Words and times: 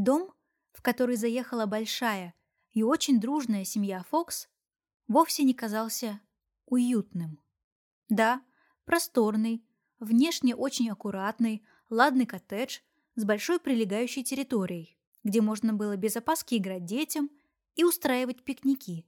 Дом, 0.00 0.32
в 0.72 0.80
который 0.80 1.16
заехала 1.16 1.66
большая 1.66 2.32
и 2.70 2.82
очень 2.82 3.20
дружная 3.20 3.66
семья 3.66 4.02
Фокс, 4.04 4.48
вовсе 5.08 5.42
не 5.42 5.52
казался 5.52 6.22
уютным. 6.64 7.38
Да, 8.08 8.42
просторный, 8.86 9.62
внешне 9.98 10.56
очень 10.56 10.90
аккуратный, 10.90 11.62
ладный 11.90 12.24
коттедж 12.24 12.78
с 13.14 13.26
большой 13.26 13.60
прилегающей 13.60 14.24
территорией, 14.24 14.98
где 15.22 15.42
можно 15.42 15.74
было 15.74 15.98
без 15.98 16.16
опаски 16.16 16.54
играть 16.54 16.86
детям 16.86 17.28
и 17.74 17.84
устраивать 17.84 18.42
пикники. 18.42 19.06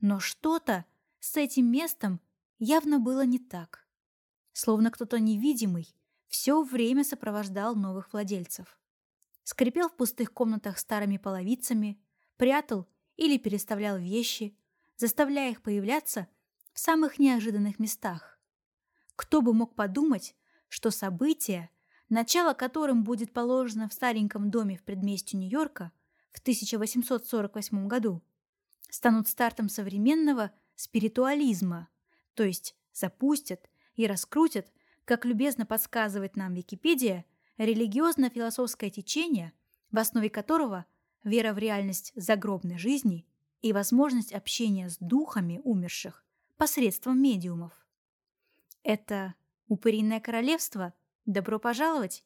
Но 0.00 0.20
что-то 0.20 0.86
с 1.20 1.36
этим 1.36 1.70
местом 1.70 2.18
явно 2.58 2.98
было 2.98 3.26
не 3.26 3.38
так. 3.38 3.86
Словно 4.54 4.90
кто-то 4.90 5.20
невидимый 5.20 5.94
все 6.28 6.62
время 6.62 7.04
сопровождал 7.04 7.76
новых 7.76 8.14
владельцев. 8.14 8.80
Скрипел 9.44 9.88
в 9.88 9.96
пустых 9.96 10.32
комнатах 10.32 10.78
старыми 10.78 11.18
половицами, 11.18 12.00
прятал 12.36 12.88
или 13.16 13.38
переставлял 13.38 13.98
вещи, 13.98 14.56
заставляя 14.96 15.52
их 15.52 15.62
появляться 15.62 16.28
в 16.72 16.78
самых 16.78 17.18
неожиданных 17.18 17.78
местах. 17.78 18.38
Кто 19.16 19.42
бы 19.42 19.54
мог 19.54 19.74
подумать, 19.76 20.34
что 20.68 20.90
события, 20.90 21.70
начало 22.08 22.54
которым 22.54 23.04
будет 23.04 23.32
положено 23.32 23.88
в 23.88 23.92
стареньком 23.92 24.50
доме 24.50 24.76
в 24.76 24.82
предместье 24.82 25.38
Нью-Йорка 25.38 25.92
в 26.32 26.40
1848 26.40 27.86
году, 27.86 28.22
станут 28.88 29.28
стартом 29.28 29.68
современного 29.68 30.50
спиритуализма, 30.74 31.88
то 32.34 32.42
есть 32.42 32.74
запустят 32.92 33.68
и 33.94 34.06
раскрутят, 34.06 34.72
как 35.04 35.24
любезно 35.24 35.66
подсказывает 35.66 36.34
нам 36.34 36.54
Википедия, 36.54 37.24
религиозно-философское 37.58 38.90
течение, 38.90 39.52
в 39.90 39.98
основе 39.98 40.30
которого 40.30 40.86
вера 41.22 41.52
в 41.52 41.58
реальность 41.58 42.12
загробной 42.16 42.78
жизни 42.78 43.26
и 43.62 43.72
возможность 43.72 44.32
общения 44.32 44.88
с 44.88 44.98
духами 44.98 45.60
умерших 45.64 46.24
посредством 46.56 47.20
медиумов. 47.22 47.72
Это 48.82 49.34
«Упыриное 49.68 50.20
королевство». 50.20 50.92
Добро 51.24 51.58
пожаловать! 51.58 52.24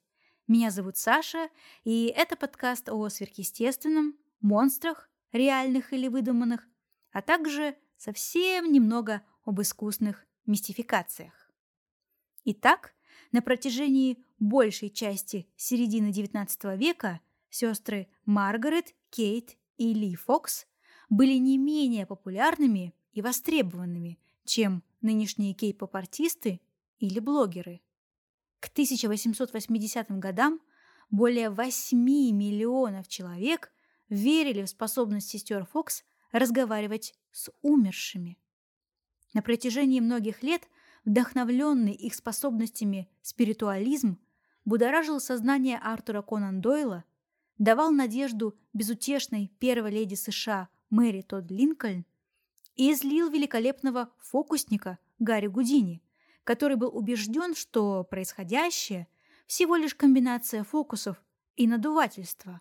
Меня 0.48 0.70
зовут 0.70 0.96
Саша, 0.96 1.50
и 1.84 2.06
это 2.06 2.34
подкаст 2.34 2.88
о 2.88 3.08
сверхъестественном, 3.08 4.16
монстрах, 4.40 5.08
реальных 5.30 5.92
или 5.92 6.08
выдуманных, 6.08 6.66
а 7.12 7.22
также 7.22 7.76
совсем 7.96 8.72
немного 8.72 9.22
об 9.44 9.60
искусных 9.60 10.26
мистификациях. 10.46 11.50
Итак, 12.44 12.94
на 13.32 13.42
протяжении 13.42 14.18
большей 14.38 14.90
части 14.90 15.48
середины 15.56 16.10
XIX 16.10 16.76
века 16.76 17.20
сестры 17.50 18.08
Маргарет, 18.24 18.94
Кейт 19.10 19.56
и 19.76 19.94
Ли 19.94 20.14
Фокс 20.14 20.66
были 21.08 21.34
не 21.34 21.58
менее 21.58 22.06
популярными 22.06 22.94
и 23.12 23.22
востребованными, 23.22 24.18
чем 24.44 24.82
нынешние 25.00 25.54
кей-поп-артисты 25.54 26.60
или 26.98 27.18
блогеры. 27.18 27.80
К 28.60 28.68
1880 28.68 30.10
годам 30.18 30.60
более 31.10 31.50
8 31.50 31.98
миллионов 31.98 33.08
человек 33.08 33.72
верили 34.08 34.62
в 34.62 34.68
способность 34.68 35.28
сестер 35.28 35.64
Фокс 35.66 36.04
разговаривать 36.32 37.14
с 37.30 37.50
умершими. 37.62 38.36
На 39.32 39.42
протяжении 39.42 40.00
многих 40.00 40.42
лет 40.42 40.68
вдохновленный 41.08 41.94
их 41.94 42.14
способностями 42.14 43.08
спиритуализм 43.22 44.18
будоражил 44.66 45.20
сознание 45.20 45.78
Артура 45.78 46.20
Конан 46.20 46.60
Дойла, 46.60 47.04
давал 47.56 47.92
надежду 47.92 48.58
безутешной 48.74 49.50
первой 49.58 49.90
леди 49.90 50.16
США 50.16 50.68
Мэри 50.90 51.22
Тодд 51.22 51.50
Линкольн 51.50 52.04
и 52.74 52.92
излил 52.92 53.30
великолепного 53.30 54.12
фокусника 54.18 54.98
Гарри 55.18 55.46
Гудини, 55.46 56.02
который 56.44 56.76
был 56.76 56.94
убежден, 56.94 57.54
что 57.54 58.04
происходящее 58.04 59.08
всего 59.46 59.76
лишь 59.76 59.94
комбинация 59.94 60.62
фокусов 60.62 61.16
и 61.56 61.66
надувательства. 61.66 62.60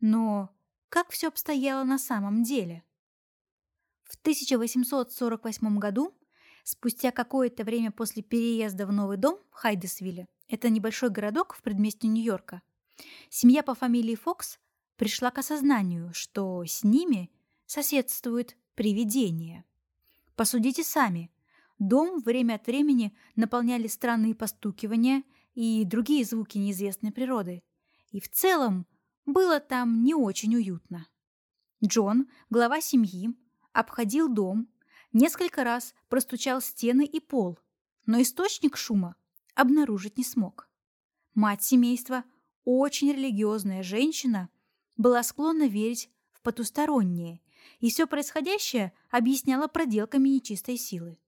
Но 0.00 0.50
как 0.88 1.10
все 1.12 1.28
обстояло 1.28 1.84
на 1.84 1.98
самом 1.98 2.42
деле? 2.42 2.82
В 4.02 4.16
1848 4.16 5.78
году, 5.78 6.12
спустя 6.64 7.12
какое-то 7.12 7.62
время 7.62 7.92
после 7.92 8.22
переезда 8.22 8.86
в 8.86 8.92
новый 8.92 9.16
дом 9.16 9.38
в 9.50 9.54
Хайдесвилле, 9.54 10.26
это 10.48 10.68
небольшой 10.70 11.10
городок 11.10 11.54
в 11.54 11.62
предместье 11.62 12.10
Нью-Йорка, 12.10 12.62
семья 13.30 13.62
по 13.62 13.74
фамилии 13.74 14.14
Фокс 14.16 14.58
пришла 14.96 15.30
к 15.30 15.38
осознанию, 15.38 16.12
что 16.12 16.64
с 16.64 16.82
ними 16.82 17.30
соседствует 17.66 18.56
привидение. 18.74 19.64
Посудите 20.36 20.82
сами. 20.82 21.30
Дом 21.78 22.20
время 22.20 22.54
от 22.54 22.66
времени 22.66 23.16
наполняли 23.36 23.88
странные 23.88 24.34
постукивания 24.34 25.24
и 25.54 25.84
другие 25.84 26.24
звуки 26.24 26.58
неизвестной 26.58 27.12
природы. 27.12 27.62
И 28.10 28.20
в 28.20 28.30
целом 28.30 28.86
было 29.26 29.60
там 29.60 30.04
не 30.04 30.14
очень 30.14 30.54
уютно. 30.54 31.06
Джон, 31.84 32.28
глава 32.48 32.80
семьи, 32.80 33.34
обходил 33.72 34.32
дом, 34.32 34.68
несколько 35.14 35.64
раз 35.64 35.94
простучал 36.08 36.60
стены 36.60 37.06
и 37.06 37.20
пол, 37.20 37.58
но 38.04 38.20
источник 38.20 38.76
шума 38.76 39.16
обнаружить 39.54 40.18
не 40.18 40.24
смог. 40.24 40.68
Мать 41.34 41.62
семейства, 41.62 42.24
очень 42.64 43.12
религиозная 43.12 43.82
женщина, 43.82 44.50
была 44.96 45.22
склонна 45.22 45.66
верить 45.66 46.10
в 46.32 46.42
потустороннее, 46.42 47.40
и 47.80 47.90
все 47.90 48.06
происходящее 48.06 48.92
объясняла 49.10 49.68
проделками 49.68 50.28
нечистой 50.28 50.76
силы. 50.76 51.18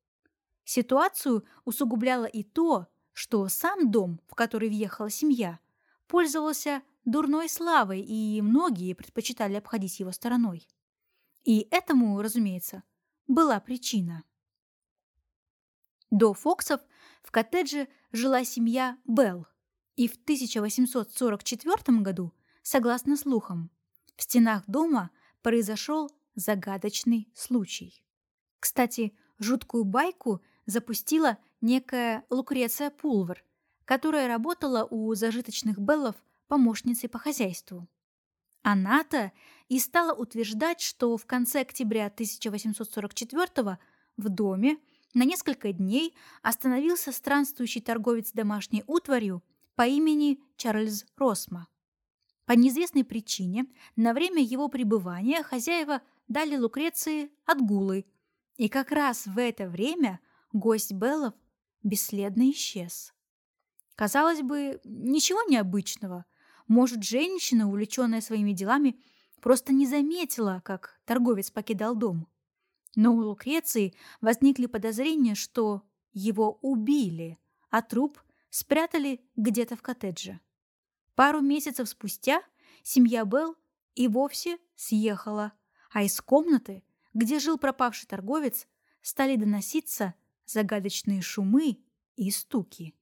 Ситуацию 0.64 1.44
усугубляло 1.64 2.26
и 2.26 2.42
то, 2.42 2.88
что 3.12 3.48
сам 3.48 3.90
дом, 3.90 4.20
в 4.28 4.34
который 4.34 4.68
въехала 4.68 5.08
семья, 5.08 5.58
пользовался 6.06 6.82
дурной 7.04 7.48
славой, 7.48 8.00
и 8.00 8.42
многие 8.42 8.94
предпочитали 8.94 9.54
обходить 9.54 9.98
его 10.00 10.12
стороной. 10.12 10.68
И 11.44 11.66
этому, 11.70 12.20
разумеется, 12.20 12.82
была 13.26 13.60
причина. 13.60 14.24
До 16.10 16.34
Фоксов 16.34 16.80
в 17.22 17.30
коттедже 17.30 17.88
жила 18.12 18.44
семья 18.44 18.98
Белл, 19.04 19.46
и 19.96 20.08
в 20.08 20.14
1844 20.14 21.98
году, 21.98 22.32
согласно 22.62 23.16
слухам, 23.16 23.70
в 24.16 24.22
стенах 24.22 24.64
дома 24.66 25.10
произошел 25.42 26.10
загадочный 26.34 27.28
случай. 27.34 28.02
Кстати, 28.60 29.16
жуткую 29.38 29.84
байку 29.84 30.42
запустила 30.66 31.38
некая 31.60 32.24
Лукреция 32.30 32.90
Пулвер, 32.90 33.44
которая 33.84 34.28
работала 34.28 34.86
у 34.88 35.14
зажиточных 35.14 35.78
Беллов 35.78 36.16
помощницей 36.48 37.08
по 37.08 37.18
хозяйству. 37.18 37.88
Она-то 38.62 39.32
и 39.68 39.78
стала 39.78 40.12
утверждать, 40.12 40.80
что 40.80 41.16
в 41.16 41.26
конце 41.26 41.60
октября 41.60 42.06
1844 42.06 43.78
в 44.16 44.28
доме 44.28 44.78
на 45.14 45.24
несколько 45.24 45.72
дней 45.72 46.14
остановился 46.42 47.12
странствующий 47.12 47.80
торговец 47.80 48.32
домашней 48.32 48.84
утварью 48.86 49.42
по 49.74 49.86
имени 49.86 50.40
Чарльз 50.56 51.04
Росма. 51.16 51.68
По 52.44 52.52
неизвестной 52.52 53.04
причине 53.04 53.66
на 53.96 54.12
время 54.14 54.42
его 54.42 54.68
пребывания 54.68 55.42
хозяева 55.42 56.00
дали 56.28 56.56
Лукреции 56.56 57.30
отгулы, 57.44 58.06
и 58.56 58.68
как 58.68 58.92
раз 58.92 59.26
в 59.26 59.38
это 59.38 59.68
время 59.68 60.20
гость 60.52 60.92
Беллов 60.92 61.34
бесследно 61.82 62.50
исчез. 62.50 63.12
Казалось 63.96 64.42
бы, 64.42 64.80
ничего 64.84 65.42
необычного. 65.48 66.24
Может, 66.68 67.02
женщина, 67.02 67.68
увлеченная 67.68 68.20
своими 68.20 68.52
делами, 68.52 69.00
просто 69.40 69.72
не 69.72 69.86
заметила, 69.86 70.62
как 70.64 71.00
торговец 71.04 71.50
покидал 71.50 71.94
дом. 71.94 72.26
Но 72.94 73.14
у 73.14 73.20
Лукреции 73.20 73.94
возникли 74.20 74.66
подозрения, 74.66 75.34
что 75.34 75.82
его 76.12 76.58
убили, 76.62 77.38
а 77.70 77.82
труп 77.82 78.18
спрятали 78.50 79.20
где-то 79.36 79.76
в 79.76 79.82
коттедже. 79.82 80.40
Пару 81.14 81.40
месяцев 81.40 81.88
спустя 81.88 82.42
семья 82.82 83.24
Белл 83.24 83.56
и 83.94 84.08
вовсе 84.08 84.58
съехала, 84.74 85.52
а 85.90 86.02
из 86.02 86.20
комнаты, 86.20 86.84
где 87.14 87.38
жил 87.38 87.58
пропавший 87.58 88.06
торговец, 88.06 88.66
стали 89.02 89.36
доноситься 89.36 90.14
загадочные 90.46 91.22
шумы 91.22 91.78
и 92.16 92.30
стуки. 92.30 92.94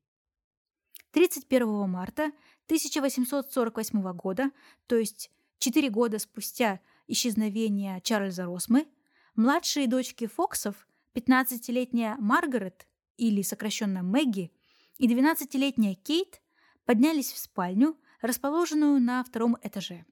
31 1.12 1.88
марта 1.88 2.32
1848 2.66 4.12
года, 4.12 4.50
то 4.86 4.96
есть 4.96 5.30
4 5.64 5.88
года 5.88 6.18
спустя 6.18 6.78
исчезновения 7.06 7.98
Чарльза 8.00 8.44
Росмы, 8.44 8.86
младшие 9.34 9.86
дочки 9.86 10.26
Фоксов, 10.26 10.86
15-летняя 11.14 12.16
Маргарет, 12.18 12.86
или 13.16 13.40
сокращенно 13.40 14.02
Мэгги, 14.02 14.52
и 14.98 15.08
12-летняя 15.08 15.94
Кейт 15.94 16.42
поднялись 16.84 17.32
в 17.32 17.38
спальню, 17.38 17.96
расположенную 18.20 19.00
на 19.00 19.24
втором 19.24 19.56
этаже. 19.62 20.04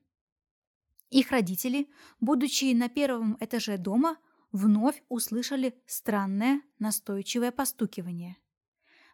Их 1.11 1.31
родители, 1.31 1.91
будучи 2.19 2.73
на 2.73 2.89
первом 2.89 3.37
этаже 3.39 3.77
дома, 3.77 4.17
вновь 4.53 5.03
услышали 5.11 5.79
странное 5.85 6.63
настойчивое 6.79 7.53
постукивание. 7.53 8.39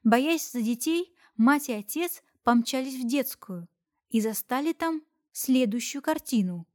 Боясь 0.05 0.53
за 0.53 0.63
детей, 0.63 1.13
мать 1.37 1.69
и 1.69 1.73
отец 1.73 2.23
помчались 2.45 2.95
в 2.95 3.09
детскую 3.09 3.69
и 4.09 4.21
застали 4.21 4.73
там 4.73 5.03
следующую 5.33 6.03
картину. 6.03 6.67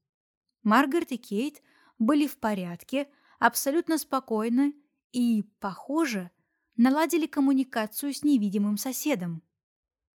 Маргарет 0.63 1.11
и 1.11 1.17
Кейт 1.17 1.61
были 1.99 2.27
в 2.27 2.37
порядке, 2.37 3.09
абсолютно 3.39 3.97
спокойны 3.97 4.75
и, 5.11 5.43
похоже, 5.59 6.31
наладили 6.77 7.27
коммуникацию 7.27 8.13
с 8.13 8.23
невидимым 8.23 8.77
соседом. 8.77 9.43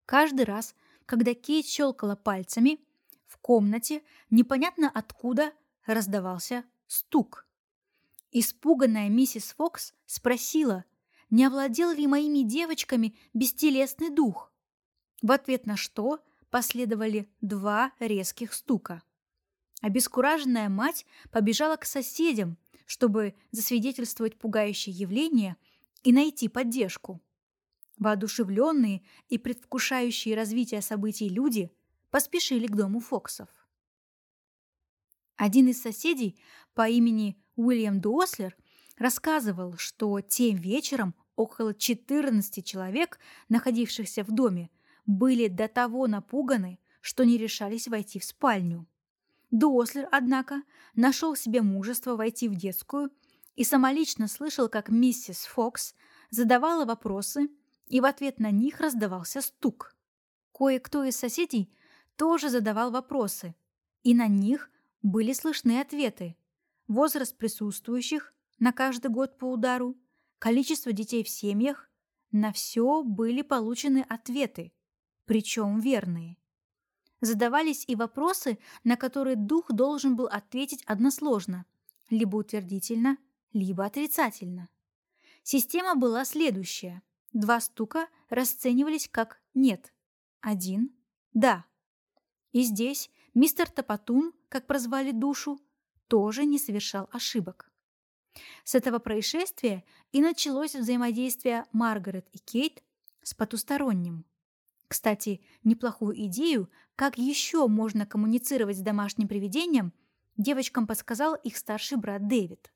Каждый 0.07 0.45
раз, 0.45 0.75
когда 1.07 1.35
Кейт 1.35 1.67
щелкала 1.67 2.17
пальцами, 2.17 2.81
в 3.27 3.39
комнате 3.39 4.03
непонятно 4.31 4.91
откуда 4.91 5.53
раздавался 5.87 6.65
стук. 6.87 7.47
Испуганная 8.31 9.09
миссис 9.09 9.53
Фокс 9.53 9.95
спросила, 10.07 10.85
не 11.31 11.45
овладел 11.45 11.93
ли 11.93 12.07
моими 12.07 12.43
девочками 12.43 13.17
бестелесный 13.35 14.11
дух. 14.11 14.53
В 15.23 15.33
ответ 15.33 15.67
на 15.67 15.77
что 15.77 16.25
последовали 16.51 17.29
два 17.41 17.93
резких 17.99 18.53
стука. 18.53 19.03
Обескураженная 19.81 20.69
мать 20.69 21.07
побежала 21.31 21.77
к 21.77 21.85
соседям, 21.85 22.59
чтобы 22.87 23.35
засвидетельствовать 23.53 24.39
пугающее 24.39 24.95
явление 24.95 25.57
и 26.03 26.13
найти 26.13 26.49
поддержку. 26.49 27.21
Воодушевленные 27.99 29.03
и 29.29 29.39
предвкушающие 29.39 30.35
развитие 30.35 30.83
событий 30.83 31.29
люди 31.29 31.71
поспешили 32.11 32.67
к 32.67 32.75
дому 32.75 33.01
Фоксов. 33.01 33.49
Один 35.37 35.69
из 35.69 35.81
соседей 35.81 36.41
по 36.75 36.89
имени 36.89 37.37
Уильям 37.55 38.01
Дуослер 38.01 38.57
рассказывал, 38.97 39.77
что 39.77 40.21
тем 40.21 40.57
вечером 40.57 41.15
около 41.37 41.75
14 41.75 42.65
человек, 42.65 43.19
находившихся 43.49 44.25
в 44.25 44.33
доме, 44.33 44.71
были 45.09 45.49
до 45.49 45.69
того 45.69 46.07
напуганы, 46.07 46.79
что 47.01 47.25
не 47.25 47.39
решались 47.39 47.89
войти 47.89 48.19
в 48.19 48.25
спальню. 48.25 48.87
Дуослер, 49.51 50.07
однако, 50.13 50.63
нашел 50.95 51.35
себе 51.35 51.63
мужество 51.63 52.15
войти 52.15 52.47
в 52.47 52.55
детскую 52.55 53.11
и 53.57 53.65
самолично 53.65 54.29
слышал, 54.29 54.69
как 54.69 54.91
миссис 54.91 55.47
Фокс 55.47 55.95
задавала 56.31 56.85
вопросы, 56.85 57.49
и 57.87 58.03
в 58.03 58.05
ответ 58.05 58.39
на 58.39 58.51
них 58.51 58.81
раздавался 58.81 59.41
стук. 59.41 59.97
Кое-кто 60.53 61.03
из 61.05 61.17
соседей 61.17 61.73
тоже 62.17 62.51
задавал 62.51 62.91
вопросы, 62.91 63.55
и 64.03 64.15
на 64.15 64.29
них 64.29 64.71
были 65.01 65.33
слышны 65.33 65.81
ответы. 65.81 66.37
Возраст 66.87 67.35
присутствующих 67.39 68.35
на 68.59 68.73
каждый 68.73 69.11
год 69.11 69.39
по 69.39 69.47
удару, 69.47 69.97
количество 70.39 70.93
детей 70.93 71.25
в 71.25 71.31
семьях, 71.31 71.89
на 72.31 72.53
все 72.53 73.03
были 73.03 73.41
получены 73.41 74.05
ответы, 74.07 74.75
причем 75.29 75.79
верные. 75.79 76.39
Задавались 77.21 77.85
и 77.87 77.95
вопросы, 77.95 78.59
на 78.83 78.97
которые 78.97 79.37
дух 79.37 79.71
должен 79.71 80.17
был 80.17 80.27
ответить 80.27 80.83
односложно, 80.87 81.67
либо 82.09 82.37
утвердительно, 82.37 83.19
либо 83.53 83.85
отрицательно. 83.85 84.71
Система 85.43 85.97
была 85.97 86.25
следующая. 86.25 87.03
Два 87.35 87.61
стука 87.61 88.09
расценивались 88.31 89.07
как 89.07 89.41
«нет», 89.53 89.93
один 90.41 90.97
«да». 91.35 91.67
И 92.53 92.63
здесь 92.63 93.11
мистер 93.35 93.71
Топотун, 93.71 94.33
как 94.49 94.67
прозвали 94.67 95.13
душу, 95.13 95.61
тоже 96.07 96.47
не 96.47 96.59
совершал 96.59 97.07
ошибок. 97.13 97.71
С 98.65 98.75
этого 98.75 98.99
происшествия 98.99 99.85
и 100.11 100.23
началось 100.23 100.75
взаимодействие 100.75 101.67
Маргарет 101.73 102.27
и 102.33 102.39
Кейт 102.39 102.83
с 103.23 103.35
потусторонним. 103.35 104.25
Кстати, 104.89 105.43
неплохую 105.65 106.19
идею, 106.27 106.71
как 106.97 107.19
еще 107.19 107.69
можно 107.69 108.07
коммуницировать 108.07 108.79
с 108.79 108.81
домашним 108.81 109.29
привидением, 109.29 109.93
девочкам 110.39 110.87
подсказал 110.87 111.35
их 111.35 111.57
старший 111.59 111.99
брат 111.99 112.27
Дэвид. 112.27 112.73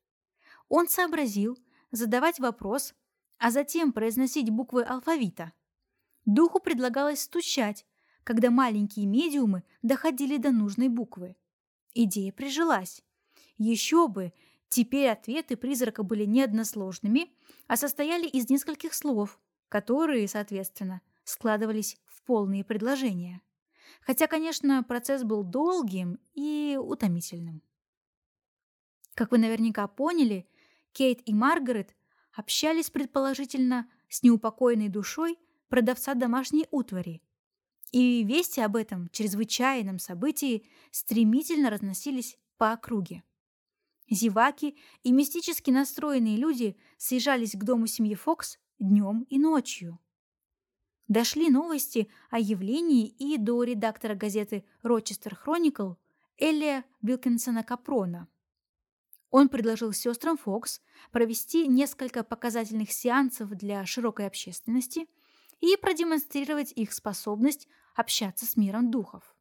Он 0.68 0.88
сообразил 0.88 1.58
задавать 1.90 2.38
вопрос, 2.38 2.94
а 3.38 3.50
затем 3.50 3.92
произносить 3.92 4.50
буквы 4.50 4.84
алфавита. 4.84 5.52
Духу 6.26 6.60
предлагалось 6.60 7.22
стучать, 7.22 7.86
когда 8.24 8.50
маленькие 8.50 9.06
медиумы 9.06 9.64
доходили 9.82 10.36
до 10.36 10.52
нужной 10.52 10.88
буквы. 10.88 11.34
Идея 11.94 12.32
прижилась. 12.32 13.02
Еще 13.58 14.06
бы, 14.06 14.32
теперь 14.68 15.08
ответы 15.08 15.56
призрака 15.56 16.02
были 16.02 16.24
не 16.24 16.42
односложными, 16.42 17.32
а 17.66 17.76
состояли 17.76 18.28
из 18.28 18.48
нескольких 18.48 18.94
слов, 18.94 19.40
которые, 19.68 20.28
соответственно, 20.28 21.00
складывались 21.24 21.96
полные 22.24 22.64
предложения. 22.64 23.42
Хотя, 24.00 24.26
конечно, 24.26 24.82
процесс 24.82 25.22
был 25.22 25.44
долгим 25.44 26.18
и 26.34 26.78
утомительным. 26.80 27.62
Как 29.14 29.30
вы 29.30 29.38
наверняка 29.38 29.86
поняли, 29.86 30.48
Кейт 30.92 31.20
и 31.26 31.34
Маргарет 31.34 31.94
общались 32.32 32.90
предположительно 32.90 33.90
с 34.08 34.22
неупокоенной 34.22 34.88
душой 34.88 35.38
продавца 35.68 36.14
домашней 36.14 36.66
утвари. 36.70 37.22
И 37.92 38.24
вести 38.24 38.60
об 38.60 38.76
этом 38.76 39.08
чрезвычайном 39.10 39.98
событии 39.98 40.66
стремительно 40.90 41.70
разносились 41.70 42.38
по 42.56 42.72
округе. 42.72 43.22
Зеваки 44.08 44.76
и 45.02 45.12
мистически 45.12 45.70
настроенные 45.70 46.36
люди 46.36 46.76
съезжались 46.96 47.52
к 47.52 47.64
дому 47.64 47.86
семьи 47.86 48.14
Фокс 48.14 48.58
днем 48.78 49.26
и 49.28 49.38
ночью 49.38 49.98
дошли 51.08 51.50
новости 51.50 52.10
о 52.30 52.38
явлении 52.38 53.06
и 53.06 53.38
до 53.38 53.62
редактора 53.64 54.14
газеты 54.14 54.64
«Рочестер 54.82 55.34
Хроникл» 55.34 55.94
Эллия 56.38 56.84
Вилкинсона 57.02 57.62
Капрона. 57.62 58.28
Он 59.30 59.48
предложил 59.48 59.92
сестрам 59.92 60.36
Фокс 60.36 60.82
провести 61.10 61.66
несколько 61.66 62.22
показательных 62.22 62.92
сеансов 62.92 63.50
для 63.50 63.86
широкой 63.86 64.26
общественности 64.26 65.08
и 65.60 65.76
продемонстрировать 65.76 66.72
их 66.72 66.92
способность 66.92 67.68
общаться 67.94 68.44
с 68.44 68.56
миром 68.56 68.90
духов. 68.90 69.34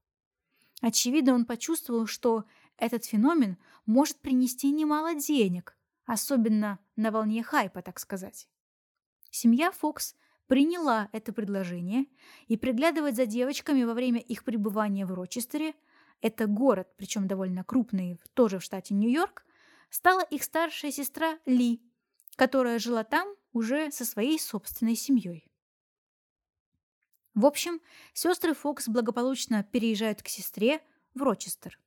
Очевидно, 0.82 1.34
он 1.34 1.46
почувствовал, 1.46 2.08
что 2.08 2.46
этот 2.78 3.06
феномен 3.06 3.58
может 3.86 4.20
принести 4.20 4.72
немало 4.72 5.14
денег, 5.14 5.78
особенно 6.06 6.80
на 6.96 7.12
волне 7.12 7.44
хайпа, 7.44 7.82
так 7.82 8.00
сказать. 8.00 8.48
Семья 9.30 9.72
Фокс 9.72 10.16
приняла 10.52 11.08
это 11.14 11.32
предложение 11.32 12.08
и 12.50 12.58
приглядывать 12.58 13.16
за 13.16 13.26
девочками 13.26 13.84
во 13.84 13.94
время 13.94 14.20
их 14.20 14.44
пребывания 14.44 15.06
в 15.06 15.14
Рочестере, 15.14 15.76
это 16.20 16.46
город, 16.46 16.90
причем 16.98 17.26
довольно 17.26 17.64
крупный, 17.64 18.20
тоже 18.34 18.60
в 18.60 18.64
штате 18.64 18.94
Нью-Йорк, 18.94 19.46
стала 19.90 20.20
их 20.24 20.44
старшая 20.44 20.92
сестра 20.92 21.40
Ли, 21.46 21.82
которая 22.36 22.80
жила 22.80 23.06
там 23.06 23.34
уже 23.54 23.92
со 23.92 24.04
своей 24.04 24.38
собственной 24.38 24.96
семьей. 24.96 25.50
В 27.34 27.46
общем, 27.46 27.80
сестры 28.12 28.54
Фокс 28.54 28.90
благополучно 28.90 29.64
переезжают 29.64 30.22
к 30.22 30.28
сестре 30.28 30.82
в 31.14 31.22
Рочестер. 31.24 31.80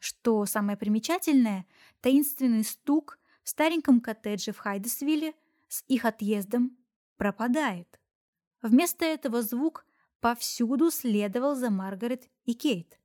Что 0.00 0.44
самое 0.44 0.76
примечательное, 0.76 1.66
таинственный 2.00 2.64
стук 2.64 3.20
в 3.44 3.48
стареньком 3.48 4.00
коттедже 4.00 4.50
в 4.50 4.58
Хайдесвилле 4.58 5.34
с 5.68 5.84
их 5.86 6.04
отъездом 6.04 6.76
пропадает. 7.16 7.98
Вместо 8.62 9.04
этого 9.04 9.42
звук 9.42 9.84
повсюду 10.20 10.90
следовал 10.90 11.54
за 11.54 11.70
Маргарет 11.70 12.28
и 12.44 12.54
Кейт. 12.54 12.98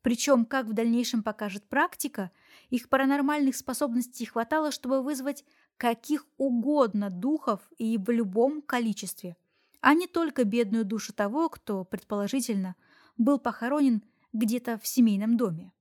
Причем, 0.00 0.46
как 0.46 0.66
в 0.66 0.72
дальнейшем 0.72 1.22
покажет 1.22 1.68
практика, 1.68 2.30
их 2.70 2.88
паранормальных 2.88 3.56
способностей 3.56 4.24
хватало, 4.24 4.70
чтобы 4.70 5.02
вызвать 5.02 5.44
каких 5.76 6.26
угодно 6.38 7.10
духов 7.10 7.60
и 7.76 7.98
в 7.98 8.08
любом 8.10 8.62
количестве, 8.62 9.36
а 9.80 9.94
не 9.94 10.06
только 10.06 10.44
бедную 10.44 10.84
душу 10.84 11.12
того, 11.12 11.48
кто, 11.50 11.84
предположительно, 11.84 12.74
был 13.18 13.38
похоронен 13.38 14.02
где-то 14.32 14.78
в 14.78 14.86
семейном 14.86 15.36
доме. 15.36 15.72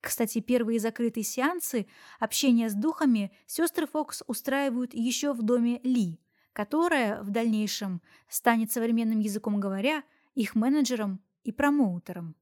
Кстати, 0.00 0.40
первые 0.40 0.78
закрытые 0.78 1.24
сеансы 1.24 1.86
общения 2.20 2.70
с 2.70 2.74
духами 2.74 3.32
сестры 3.46 3.86
Фокс 3.86 4.22
устраивают 4.26 4.94
еще 4.94 5.32
в 5.32 5.42
доме 5.42 5.80
Ли– 5.82 6.20
которая 6.56 7.22
в 7.22 7.28
дальнейшем 7.28 8.00
станет 8.30 8.72
современным 8.72 9.18
языком 9.18 9.60
говоря 9.60 10.02
их 10.34 10.54
менеджером 10.54 11.20
и 11.44 11.52
промоутером. 11.52 12.34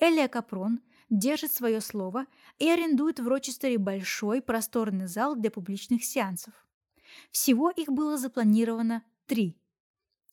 Элия 0.00 0.26
Капрон 0.26 0.80
держит 1.10 1.52
свое 1.52 1.82
слово 1.82 2.24
и 2.58 2.66
арендует 2.66 3.20
в 3.20 3.28
Рочестере 3.28 3.76
большой 3.76 4.40
просторный 4.40 5.06
зал 5.06 5.36
для 5.36 5.50
публичных 5.50 6.02
сеансов. 6.02 6.54
Всего 7.30 7.68
их 7.68 7.88
было 7.88 8.16
запланировано 8.16 9.04
три. 9.26 9.60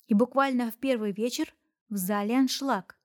И 0.08 0.14
буквально 0.14 0.72
в 0.72 0.76
первый 0.76 1.12
вечер 1.12 1.54
в 1.90 1.98
зале 1.98 2.38
аншлаг. 2.38 2.98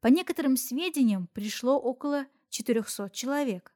По 0.00 0.08
некоторым 0.08 0.56
сведениям 0.56 1.28
пришло 1.28 1.78
около 1.78 2.26
400 2.48 3.10
человек. 3.10 3.72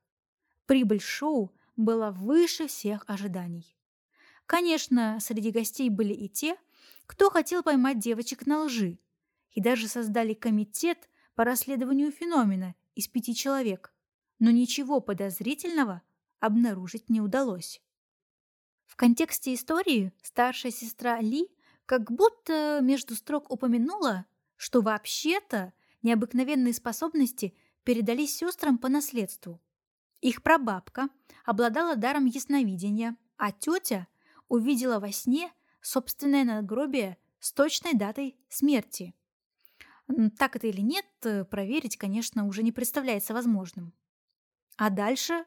Прибыль 0.66 1.00
шоу 1.00 1.52
была 1.76 2.10
выше 2.10 2.66
всех 2.66 3.04
ожиданий. 3.06 3.73
Конечно, 4.46 5.18
среди 5.20 5.50
гостей 5.50 5.88
были 5.88 6.12
и 6.12 6.28
те, 6.28 6.56
кто 7.06 7.30
хотел 7.30 7.62
поймать 7.62 7.98
девочек 7.98 8.46
на 8.46 8.64
лжи, 8.64 8.98
и 9.52 9.60
даже 9.60 9.88
создали 9.88 10.34
комитет 10.34 11.08
по 11.34 11.44
расследованию 11.44 12.12
феномена 12.12 12.74
из 12.94 13.08
пяти 13.08 13.34
человек, 13.34 13.92
но 14.38 14.50
ничего 14.50 15.00
подозрительного 15.00 16.02
обнаружить 16.40 17.08
не 17.08 17.20
удалось. 17.20 17.80
В 18.86 18.96
контексте 18.96 19.54
истории 19.54 20.12
старшая 20.22 20.72
сестра 20.72 21.20
Ли 21.20 21.48
как 21.86 22.10
будто 22.10 22.80
между 22.82 23.14
строк 23.14 23.50
упомянула, 23.50 24.26
что 24.56 24.82
вообще-то 24.82 25.72
необыкновенные 26.02 26.72
способности 26.72 27.54
передались 27.82 28.36
сестрам 28.36 28.78
по 28.78 28.88
наследству. 28.88 29.60
Их 30.20 30.42
прабабка 30.42 31.08
обладала 31.44 31.96
даром 31.96 32.26
ясновидения, 32.26 33.16
а 33.36 33.52
тетя 33.52 34.06
увидела 34.48 34.98
во 34.98 35.12
сне 35.12 35.52
собственное 35.80 36.44
надгробие 36.44 37.18
с 37.40 37.52
точной 37.52 37.94
датой 37.94 38.36
смерти. 38.48 39.14
Так 40.38 40.56
это 40.56 40.66
или 40.66 40.80
нет, 40.80 41.06
э, 41.22 41.44
проверить, 41.44 41.96
конечно, 41.96 42.46
уже 42.46 42.62
не 42.62 42.72
представляется 42.72 43.32
возможным. 43.32 43.92
А 44.76 44.90
дальше 44.90 45.44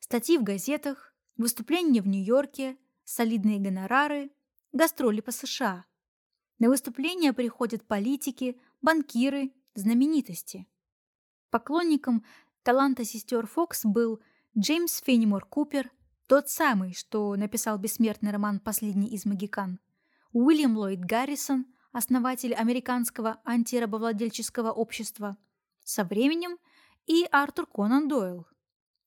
статьи 0.00 0.38
в 0.38 0.42
газетах, 0.42 1.14
выступления 1.36 2.00
в 2.00 2.08
Нью-Йорке, 2.08 2.78
солидные 3.04 3.58
гонорары, 3.58 4.30
гастроли 4.72 5.20
по 5.20 5.30
США. 5.30 5.84
На 6.58 6.68
выступления 6.68 7.32
приходят 7.32 7.86
политики, 7.86 8.60
банкиры, 8.82 9.52
знаменитости. 9.74 10.66
Поклонником 11.50 12.24
таланта 12.62 13.04
сестер 13.04 13.46
Фокс 13.46 13.84
был 13.84 14.20
Джеймс 14.58 15.02
Феннимор 15.02 15.44
Купер, 15.44 15.90
тот 16.28 16.50
самый, 16.50 16.92
что 16.92 17.34
написал 17.36 17.78
бессмертный 17.78 18.30
роман 18.30 18.60
«Последний 18.60 19.08
из 19.08 19.24
магикан», 19.24 19.80
Уильям 20.32 20.76
Ллойд 20.76 21.00
Гаррисон, 21.00 21.64
основатель 21.90 22.52
американского 22.52 23.40
антирабовладельческого 23.46 24.70
общества, 24.70 25.38
со 25.84 26.04
временем 26.04 26.58
и 27.06 27.26
Артур 27.32 27.66
Конан 27.66 28.08
Дойл. 28.08 28.46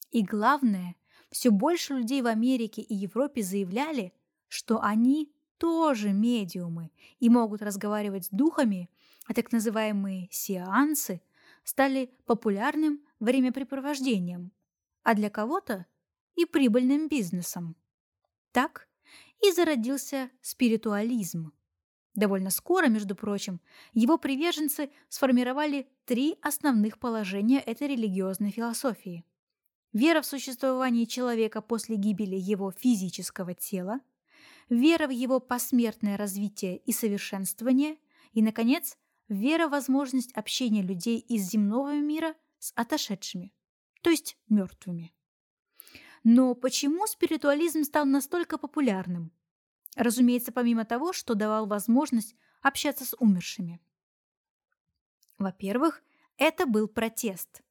И 0.10 0.24
главное, 0.24 0.96
все 1.30 1.52
больше 1.52 1.94
людей 1.94 2.24
в 2.24 2.26
Америке 2.26 2.82
и 2.82 2.96
Европе 2.96 3.44
заявляли, 3.44 4.14
что 4.48 4.82
они 4.82 5.32
тоже 5.60 6.14
медиумы 6.14 6.90
и 7.20 7.30
могут 7.30 7.62
разговаривать 7.62 8.26
с 8.26 8.30
духами, 8.30 8.90
а 9.28 9.36
так 9.36 9.52
называемые 9.52 10.28
сеансы 10.32 11.22
стали 11.64 12.12
популярным 12.26 13.00
времяпрепровождением, 13.20 14.52
а 15.04 15.14
для 15.14 15.30
кого-то 15.30 15.86
и 16.36 16.46
прибыльным 16.46 17.08
бизнесом. 17.08 17.76
Так 18.52 18.88
и 19.42 19.52
зародился 19.52 20.30
спиритуализм. 20.42 21.52
Довольно 22.14 22.50
скоро, 22.50 22.88
между 22.88 23.16
прочим, 23.16 23.62
его 23.94 24.18
приверженцы 24.18 24.92
сформировали 25.08 25.88
три 26.06 26.38
основных 26.42 27.00
положения 27.00 27.60
этой 27.60 27.88
религиозной 27.88 28.52
философии. 28.52 29.26
Вера 29.94 30.22
в 30.22 30.26
существование 30.26 31.06
человека 31.06 31.62
после 31.62 31.96
гибели 31.96 32.36
его 32.36 32.72
физического 32.72 33.54
тела, 33.54 34.02
вера 34.70 35.08
в 35.08 35.12
его 35.12 35.40
посмертное 35.40 36.18
развитие 36.18 36.78
и 36.78 36.92
совершенствование 36.92 37.98
и, 38.34 38.42
наконец, 38.42 38.98
вера 39.28 39.68
в 39.68 39.72
возможность 39.72 40.34
общения 40.34 40.82
людей 40.82 41.18
из 41.20 41.50
земного 41.50 41.94
мира 41.94 42.36
с 42.60 42.74
отошедшими, 42.76 43.54
то 44.02 44.10
есть 44.10 44.38
мертвыми. 44.50 45.14
Но 46.24 46.54
почему 46.54 47.08
спиритуализм 47.08 47.84
стал 47.84 48.06
настолько 48.06 48.58
популярным? 48.58 49.32
Разумеется, 49.96 50.52
помимо 50.52 50.86
того, 50.86 51.14
что 51.14 51.36
давал 51.36 51.66
возможность 51.66 52.36
общаться 52.62 53.06
с 53.06 53.16
умершими. 53.20 53.82
Во-первых, 55.38 56.04
это 56.38 56.66
был 56.66 56.88
протест. 56.88 57.62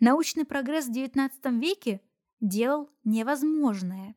Научный 0.00 0.44
прогресс 0.44 0.86
в 0.86 0.92
XIX 0.92 1.30
веке 1.60 2.00
делал 2.40 2.90
невозможное. 3.04 4.16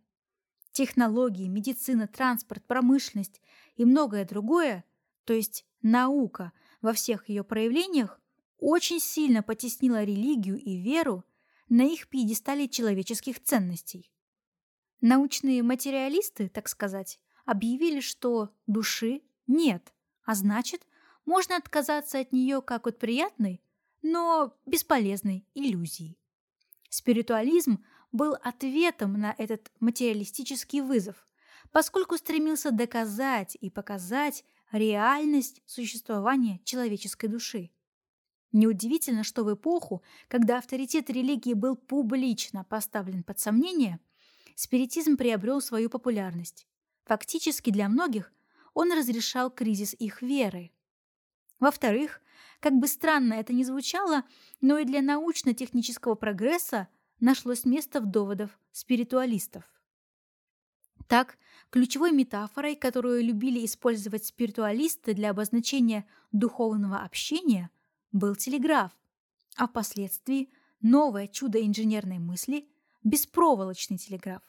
Технологии, 0.72 1.48
медицина, 1.48 2.08
транспорт, 2.08 2.64
промышленность 2.66 3.42
и 3.76 3.84
многое 3.84 4.26
другое, 4.26 4.86
то 5.26 5.34
есть 5.34 5.66
наука 5.82 6.54
во 6.82 6.94
всех 6.94 7.30
ее 7.30 7.44
проявлениях, 7.44 8.22
очень 8.58 9.00
сильно 9.00 9.44
потеснила 9.44 10.04
религию 10.04 10.58
и 10.58 10.78
веру 10.78 11.26
на 11.70 11.84
их 11.84 12.08
пьедестале 12.08 12.68
человеческих 12.68 13.42
ценностей. 13.42 14.12
Научные 15.02 15.64
материалисты, 15.64 16.50
так 16.50 16.68
сказать, 16.70 17.20
объявили, 17.46 18.00
что 18.00 18.50
души 18.66 19.22
нет, 19.46 19.94
а 20.24 20.36
значит, 20.36 20.86
можно 21.26 21.58
отказаться 21.58 22.20
от 22.20 22.32
нее 22.32 22.62
как 22.62 22.88
от 22.88 23.00
приятной, 23.00 23.62
но 24.02 24.58
бесполезной 24.66 25.46
иллюзии. 25.54 26.18
Спиритуализм 26.90 27.84
был 28.12 28.36
ответом 28.42 29.14
на 29.14 29.36
этот 29.38 29.72
материалистический 29.80 30.82
вызов, 30.82 31.28
поскольку 31.72 32.18
стремился 32.18 32.72
доказать 32.72 33.58
и 33.60 33.70
показать 33.70 34.46
реальность 34.72 35.62
существования 35.66 36.60
человеческой 36.64 37.28
души. 37.28 37.72
Неудивительно, 38.52 39.24
что 39.24 39.44
в 39.44 39.54
эпоху, 39.54 40.04
когда 40.28 40.58
авторитет 40.58 41.10
религии 41.10 41.54
был 41.54 41.76
публично 41.76 42.64
поставлен 42.64 43.24
под 43.24 43.40
сомнение, 43.40 44.00
спиритизм 44.56 45.18
приобрел 45.18 45.62
свою 45.62 45.90
популярность. 45.90 46.68
Фактически 47.06 47.72
для 47.72 47.90
многих 47.90 48.32
он 48.74 48.92
разрешал 48.92 49.50
кризис 49.50 49.94
их 49.94 50.22
веры. 50.22 50.72
Во-вторых, 51.60 52.22
как 52.60 52.74
бы 52.74 52.88
странно 52.88 53.34
это 53.34 53.54
ни 53.54 53.64
звучало, 53.64 54.24
но 54.62 54.78
и 54.78 54.86
для 54.86 55.02
научно-технического 55.02 56.16
прогресса 56.16 56.88
нашлось 57.20 57.66
место 57.66 58.00
в 58.00 58.06
доводов 58.06 58.58
спиритуалистов. 58.72 59.64
Так, 61.08 61.38
ключевой 61.70 62.12
метафорой, 62.12 62.76
которую 62.76 63.24
любили 63.24 63.66
использовать 63.66 64.26
спиритуалисты 64.26 65.14
для 65.14 65.32
обозначения 65.32 66.06
духовного 66.32 67.00
общения, 67.00 67.70
был 68.12 68.36
телеграф, 68.36 68.92
а 69.56 69.68
впоследствии 69.68 70.52
новое 70.82 71.28
чудо 71.28 71.66
инженерной 71.66 72.20
мысли– 72.20 72.70
беспроволочный 73.04 73.98
телеграф. 73.98 74.42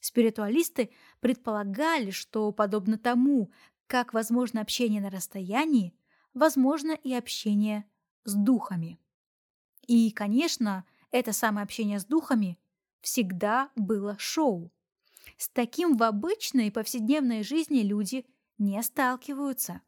Спиритуалисты 0.00 0.90
предполагали, 1.20 2.10
что, 2.10 2.52
подобно 2.52 2.98
тому, 2.98 3.50
как 3.86 4.12
возможно 4.12 4.60
общение 4.60 5.00
на 5.00 5.10
расстоянии, 5.10 5.94
возможно 6.34 6.92
и 6.92 7.14
общение 7.14 7.84
с 8.24 8.34
духами. 8.34 8.98
И, 9.86 10.10
конечно, 10.10 10.84
это 11.10 11.32
самое 11.32 11.64
общение 11.64 11.98
с 11.98 12.04
духами 12.04 12.58
всегда 13.00 13.70
было 13.76 14.16
шоу. 14.18 14.70
С 15.38 15.48
таким 15.48 15.96
в 15.96 16.02
обычной 16.02 16.70
повседневной 16.70 17.42
жизни 17.42 17.80
люди 17.80 18.26
не 18.58 18.82
сталкиваются. 18.82 19.80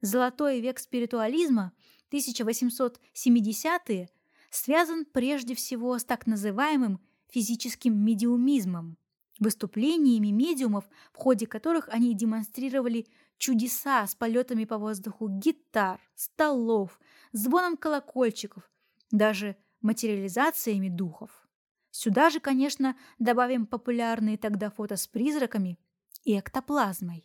Золотой 0.00 0.60
век 0.60 0.78
спиритуализма, 0.78 1.72
1870-е, 2.10 4.08
связан 4.50 5.04
прежде 5.04 5.54
всего 5.54 5.98
с 5.98 6.04
так 6.04 6.26
называемым 6.26 7.00
физическим 7.30 7.96
медиумизмом, 8.04 8.96
выступлениями 9.38 10.28
медиумов, 10.28 10.88
в 11.12 11.16
ходе 11.16 11.46
которых 11.46 11.88
они 11.90 12.14
демонстрировали 12.14 13.06
чудеса 13.38 14.06
с 14.06 14.14
полетами 14.14 14.64
по 14.64 14.78
воздуху 14.78 15.28
гитар, 15.28 16.00
столов, 16.14 16.98
звоном 17.32 17.76
колокольчиков, 17.76 18.70
даже 19.10 19.56
материализациями 19.80 20.88
духов. 20.88 21.48
Сюда 21.90 22.30
же, 22.30 22.40
конечно, 22.40 22.96
добавим 23.18 23.66
популярные 23.66 24.38
тогда 24.38 24.70
фото 24.70 24.96
с 24.96 25.06
призраками 25.06 25.78
и 26.24 26.38
эктоплазмой. 26.38 27.24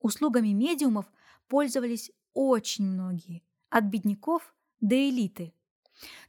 Услугами 0.00 0.48
медиумов 0.48 1.06
пользовались 1.48 2.10
очень 2.34 2.86
многие, 2.86 3.42
от 3.70 3.84
бедняков 3.84 4.54
до 4.80 4.96
элиты. 4.96 5.54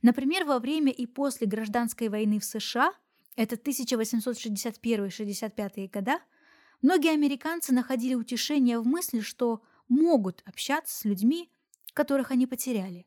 Например, 0.01 0.45
во 0.45 0.59
время 0.59 0.91
и 0.91 1.05
после 1.05 1.47
гражданской 1.47 2.09
войны 2.09 2.39
в 2.39 2.45
США, 2.45 2.93
это 3.35 3.55
1861-65 3.55 5.89
года, 5.91 6.19
многие 6.81 7.11
американцы 7.11 7.73
находили 7.73 8.13
утешение 8.13 8.79
в 8.79 8.85
мысли, 8.85 9.21
что 9.21 9.63
могут 9.87 10.43
общаться 10.45 10.95
с 10.95 11.05
людьми, 11.05 11.49
которых 11.93 12.29
они 12.31 12.45
потеряли. 12.47 13.05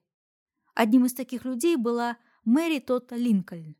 Одним 0.75 1.07
из 1.07 1.15
таких 1.15 1.45
людей 1.45 1.77
была 1.77 2.17
Мэри 2.45 2.81
Тотта 2.81 3.17
Линкольн. 3.17 3.77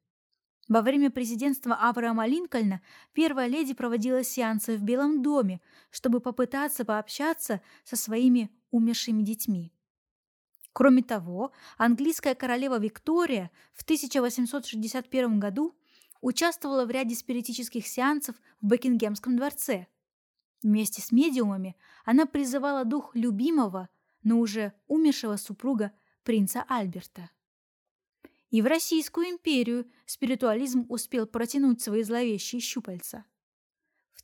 Во 0.69 0.83
время 0.83 1.11
президентства 1.11 1.77
Авраама 1.77 2.27
Линкольна 2.27 2.81
первая 3.13 3.47
леди 3.47 3.75
проводила 3.75 4.25
сеансы 4.25 4.77
в 4.77 4.83
Белом 4.83 5.23
доме, 5.23 5.61
чтобы 5.91 6.21
попытаться 6.21 6.85
пообщаться 6.85 7.61
со 7.85 7.95
своими 7.95 8.51
умершими 8.71 9.23
детьми. 9.23 9.73
Кроме 10.73 11.03
того, 11.03 11.53
английская 11.79 12.35
королева 12.35 12.79
Виктория 12.79 13.51
в 13.73 13.83
1861 13.83 15.41
году 15.41 15.75
участвовала 16.21 16.85
в 16.85 16.91
ряде 16.91 17.15
спиритических 17.15 17.87
сеансов 17.87 18.37
в 18.61 18.67
Бекингемском 18.67 19.37
дворце. 19.37 19.87
Вместе 20.63 21.01
с 21.01 21.13
медиумами 21.13 21.77
она 22.05 22.27
призывала 22.27 22.85
дух 22.85 23.15
любимого, 23.15 23.89
но 24.23 24.39
уже 24.39 24.73
умершего 24.87 25.37
супруга 25.37 25.93
принца 26.25 26.65
Альберта. 26.69 27.31
И 28.51 28.63
в 28.63 28.67
Российскую 28.67 29.29
империю 29.29 29.91
спиритуализм 30.07 30.87
успел 30.89 31.27
протянуть 31.27 31.81
свои 31.81 32.03
зловещие 32.03 32.61
щупальца. 32.61 33.25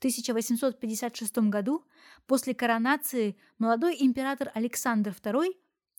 В 0.03 0.05
1856 0.05 1.39
году, 1.49 1.85
после 2.27 2.57
коронации, 2.57 3.37
молодой 3.59 3.97
император 4.01 4.51
Александр 4.53 5.13
II 5.13 5.55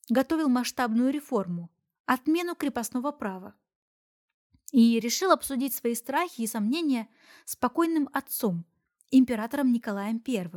готовил 0.10 0.50
масштабную 0.50 1.10
реформу– 1.10 1.72
отмену 2.06 2.54
крепостного 2.54 3.14
права. 3.14 3.56
И 4.74 5.00
решил 5.00 5.32
обсудить 5.32 5.74
свои 5.74 5.96
страхи 5.96 6.42
и 6.42 6.48
сомнения 6.48 7.08
с 7.46 7.56
покойным 7.56 8.10
отцом, 8.12 8.66
императором 9.10 9.72
Николаем 9.72 10.22
I. 10.28 10.50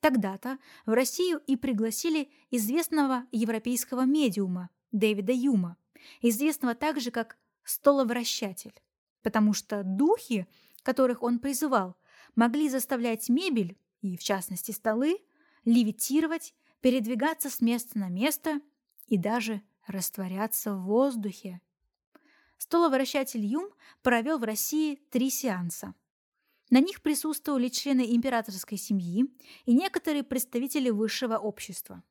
Тогда-то 0.00 0.58
в 0.84 0.90
Россию 0.92 1.40
и 1.46 1.56
пригласили 1.56 2.30
известного 2.50 3.24
европейского 3.32 4.04
медиума 4.04 4.68
Дэвида 4.92 5.32
Юма, 5.32 5.78
известного 6.20 6.74
также 6.74 7.10
как 7.10 7.38
«столовращатель», 7.64 8.78
потому 9.22 9.54
что 9.54 9.82
духи, 9.84 10.46
которых 10.82 11.22
он 11.22 11.38
призывал, 11.38 11.96
могли 12.36 12.68
заставлять 12.68 13.28
мебель, 13.28 13.76
и 14.00 14.16
в 14.16 14.22
частности 14.22 14.70
столы, 14.70 15.18
левитировать 15.64 16.54
передвигаться 16.80 17.50
с 17.50 17.60
места 17.60 17.98
на 17.98 18.08
место 18.08 18.60
и 19.08 19.18
даже 19.18 19.62
растворяться 19.88 20.74
в 20.74 20.84
воздухе. 20.84 21.60
Столовращатель 22.58 23.44
Юм 23.44 23.70
провел 24.02 24.38
в 24.38 24.44
России 24.44 24.96
три 25.10 25.30
сеанса. 25.30 25.94
На 26.70 26.80
них 26.80 27.02
присутствовали 27.02 27.68
члены 27.68 28.14
императорской 28.14 28.78
семьи 28.78 29.24
и 29.64 29.72
некоторые 29.72 30.22
представители 30.22 30.90
высшего 30.90 31.38
общества. 31.38 32.02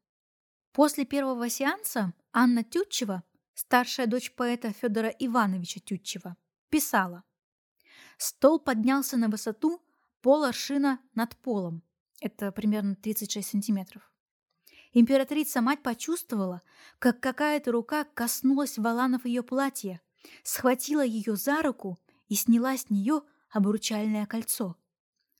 После 0.72 1.05
первого 1.05 1.50
сеанса 1.50 2.13
Анна 2.32 2.63
Тютчева, 2.63 3.24
старшая 3.53 4.08
дочь 4.08 4.34
поэта 4.34 4.72
Федора 4.72 5.10
Ивановича 5.10 5.79
Тютчева, 5.79 6.38
писала 6.70 7.24
«Стол 8.17 8.60
поднялся 8.60 9.17
на 9.17 9.29
высоту 9.29 9.85
пол 10.25 10.44
аршина 10.44 11.00
над 11.13 11.36
полом, 11.38 11.84
это 12.20 12.51
примерно 12.51 12.96
36 12.96 13.48
сантиметров. 13.48 14.12
Императрица-мать 14.91 15.84
почувствовала, 15.84 16.63
как 16.98 17.20
какая-то 17.20 17.72
рука 17.72 18.05
коснулась 18.05 18.79
валанов 18.79 19.25
ее 19.27 19.44
платья, 19.44 20.01
схватила 20.41 21.05
ее 21.05 21.36
за 21.36 21.62
руку 21.62 22.00
и 22.27 22.34
сняла 22.34 22.75
с 22.75 22.89
нее 22.89 23.22
обручальное 23.51 24.25
кольцо. 24.25 24.75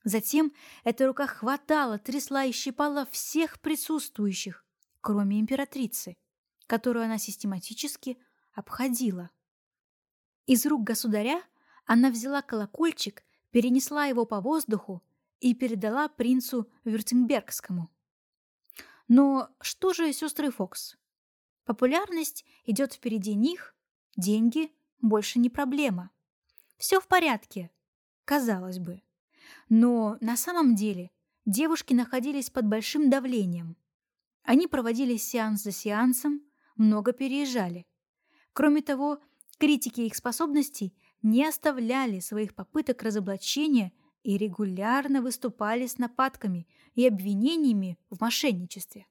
Затем 0.04 0.52
эта 0.84 1.08
рука 1.08 1.26
хватала, 1.26 1.98
трясла 1.98 2.44
и 2.44 2.52
щипала 2.52 3.06
всех 3.06 3.58
присутствующих, 3.58 4.64
кроме 5.00 5.40
императрицы, 5.40 6.16
которую 6.68 7.06
она 7.06 7.18
систематически 7.18 8.18
обходила. 8.52 9.30
Из 10.46 10.64
рук 10.64 10.84
государя 10.84 11.42
она 11.86 12.10
взяла 12.10 12.40
колокольчик, 12.40 13.25
перенесла 13.50 14.06
его 14.06 14.26
по 14.26 14.40
воздуху 14.40 15.02
и 15.40 15.54
передала 15.54 16.08
принцу 16.08 16.70
Вюртембергскому. 16.84 17.90
Но 19.08 19.50
что 19.60 19.92
же 19.92 20.12
сестры 20.12 20.50
Фокс? 20.50 20.96
Популярность 21.64 22.44
идет 22.64 22.94
впереди 22.94 23.34
них, 23.34 23.74
деньги 24.16 24.72
больше 25.00 25.38
не 25.38 25.50
проблема. 25.50 26.10
Все 26.78 27.00
в 27.00 27.06
порядке, 27.06 27.70
казалось 28.24 28.78
бы. 28.78 29.02
Но 29.68 30.16
на 30.20 30.36
самом 30.36 30.74
деле 30.74 31.10
девушки 31.44 31.94
находились 31.94 32.50
под 32.50 32.66
большим 32.66 33.10
давлением. 33.10 33.76
Они 34.42 34.66
проводили 34.66 35.16
сеанс 35.16 35.62
за 35.62 35.72
сеансом, 35.72 36.42
много 36.76 37.12
переезжали. 37.12 37.86
Кроме 38.52 38.82
того, 38.82 39.18
критики 39.58 40.02
их 40.02 40.14
способностей 40.14 40.96
не 41.26 41.44
оставляли 41.44 42.20
своих 42.20 42.54
попыток 42.54 43.02
разоблачения 43.02 43.92
и 44.22 44.38
регулярно 44.38 45.20
выступали 45.20 45.88
с 45.88 45.98
нападками 45.98 46.68
и 46.94 47.04
обвинениями 47.04 47.98
в 48.10 48.20
мошенничестве. 48.20 49.08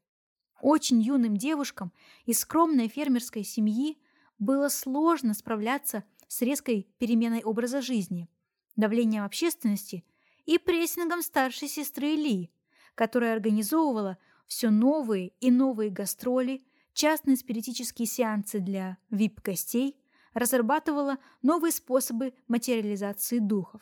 Очень 0.62 1.01
юным 1.01 1.36
девушкам 1.36 1.91
из 2.25 2.39
скромной 2.39 2.88
фермерской 2.88 3.43
семьи 3.43 3.97
было 4.39 4.69
сложно 4.69 5.34
справляться 5.34 6.06
с 6.30 6.41
резкой 6.41 6.88
переменой 6.99 7.43
образа 7.43 7.82
жизни, 7.82 8.30
давлением 8.78 9.25
общественности 9.25 10.06
и 10.45 10.58
прессингом 10.58 11.21
старшей 11.21 11.67
сестры 11.67 12.15
Ли, 12.15 12.49
которая 12.95 13.34
организовывала 13.34 14.17
все 14.47 14.69
новые 14.69 15.34
и 15.41 15.51
новые 15.51 15.89
гастроли, 15.89 16.63
частные 16.93 17.36
спиритические 17.36 18.08
сеансы 18.08 18.62
для 18.62 18.97
вип-гостей, 19.10 19.97
разрабатывала 20.36 21.17
новые 21.41 21.71
способы 21.71 22.36
материализации 22.48 23.39
духов. 23.39 23.82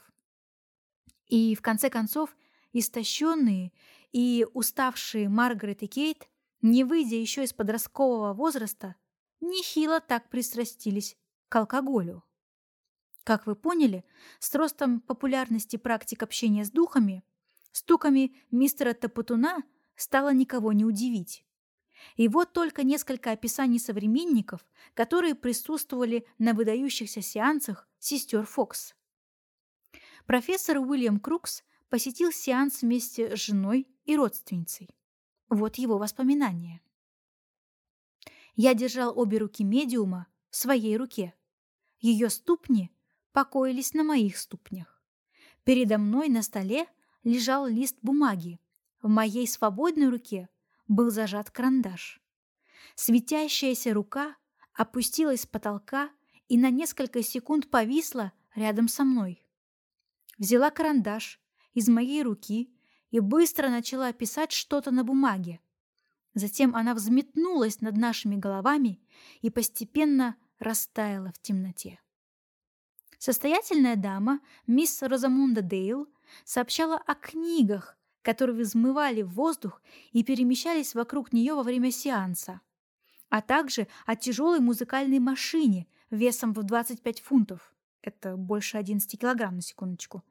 И, 1.28 1.56
в 1.56 1.62
конце 1.62 1.90
концов, 1.90 2.34
истощенные 2.72 3.74
и 4.14 4.46
уставшие 4.54 5.28
Маргарет 5.28 5.84
и 5.84 5.88
Кейт, 5.88 6.30
не 6.62 6.84
выйдя 6.84 7.16
еще 7.16 7.44
из 7.44 7.52
подросткового 7.52 8.34
возраста, 8.34 8.96
нехило 9.42 10.00
так 10.00 10.30
пристрастились 10.30 11.18
к 11.50 11.56
алкоголю. 11.56 12.24
Как 13.24 13.48
вы 13.48 13.56
поняли, 13.56 14.06
с 14.40 14.54
ростом 14.54 15.02
популярности 15.02 15.78
практик 15.78 16.24
общения 16.24 16.64
с 16.64 16.72
духами, 16.72 17.24
стуками 17.72 18.36
мистера 18.52 18.94
Топотуна 18.94 19.64
стало 19.96 20.34
никого 20.34 20.72
не 20.72 20.86
удивить. 20.86 21.46
И 22.16 22.28
вот 22.28 22.54
только 22.54 22.84
несколько 22.84 23.32
описаний 23.32 23.80
современников, 23.80 24.66
которые 24.94 25.36
присутствовали 25.36 26.26
на 26.38 26.54
выдающихся 26.54 27.22
сеансах 27.22 27.88
сестер 28.00 28.46
Фокс. 28.46 28.96
Профессор 30.26 30.78
Уильям 30.78 31.20
Крукс 31.20 31.64
посетил 31.90 32.32
сеанс 32.32 32.82
вместе 32.82 33.36
с 33.36 33.40
женой 33.40 33.88
и 34.06 34.16
родственницей. 34.16 34.90
Вот 35.50 35.76
его 35.76 35.98
воспоминания. 35.98 36.82
Я 38.56 38.74
держал 38.74 39.18
обе 39.18 39.40
руки 39.40 39.64
медиума 39.64 40.28
в 40.50 40.56
своей 40.56 40.96
руке. 40.98 41.34
Ее 42.00 42.30
ступни 42.30 42.92
покоились 43.32 43.94
на 43.94 44.04
моих 44.04 44.38
ступнях. 44.38 45.02
Передо 45.64 45.98
мной 45.98 46.30
на 46.30 46.42
столе 46.44 46.88
лежал 47.24 47.68
лист 47.68 47.98
бумаги. 48.02 48.60
В 49.02 49.10
моей 49.10 49.48
свободной 49.48 50.10
руке 50.10 50.50
был 50.88 51.10
зажат 51.10 51.52
карандаш. 51.52 52.22
Светящаяся 52.96 53.94
рука 53.94 54.36
опустилась 54.74 55.42
с 55.42 55.46
потолка 55.46 56.10
и 56.48 56.58
на 56.58 56.70
несколько 56.70 57.24
секунд 57.24 57.70
повисла 57.70 58.32
рядом 58.56 58.88
со 58.88 59.04
мной 59.04 59.44
взяла 60.38 60.72
карандаш 60.72 61.40
из 61.74 61.88
моей 61.88 62.24
руки 62.24 62.74
и 63.12 63.20
быстро 63.20 63.70
начала 63.70 64.12
писать 64.14 64.52
что-то 64.52 64.92
на 64.92 65.04
бумаге. 65.04 65.60
Затем 66.34 66.76
она 66.76 66.96
взметнулась 66.96 67.82
над 67.82 67.96
нашими 67.96 68.36
головами 68.36 69.02
и 69.42 69.50
постепенно 69.50 70.36
растаяла 70.60 71.32
в 71.32 71.40
темноте. 71.40 72.00
Состоятельная 73.20 73.96
дама, 73.96 74.40
мисс 74.68 75.02
Розамунда 75.02 75.62
Дейл, 75.62 76.08
сообщала 76.44 76.98
о 76.98 77.16
книгах, 77.16 77.98
которые 78.24 78.56
взмывали 78.64 79.22
в 79.22 79.34
воздух 79.34 79.82
и 80.12 80.24
перемещались 80.24 80.96
вокруг 80.96 81.32
нее 81.32 81.54
во 81.54 81.62
время 81.62 81.92
сеанса, 81.92 82.62
а 83.30 83.42
также 83.42 83.88
о 84.08 84.16
тяжелой 84.16 84.60
музыкальной 84.60 85.20
машине 85.20 85.88
весом 86.10 86.54
в 86.54 86.64
25 86.64 87.20
фунтов. 87.20 87.76
Это 88.02 88.36
больше 88.36 88.78
11 88.78 89.20
килограмм 89.20 89.58
на 89.58 89.62
секундочку 89.62 90.24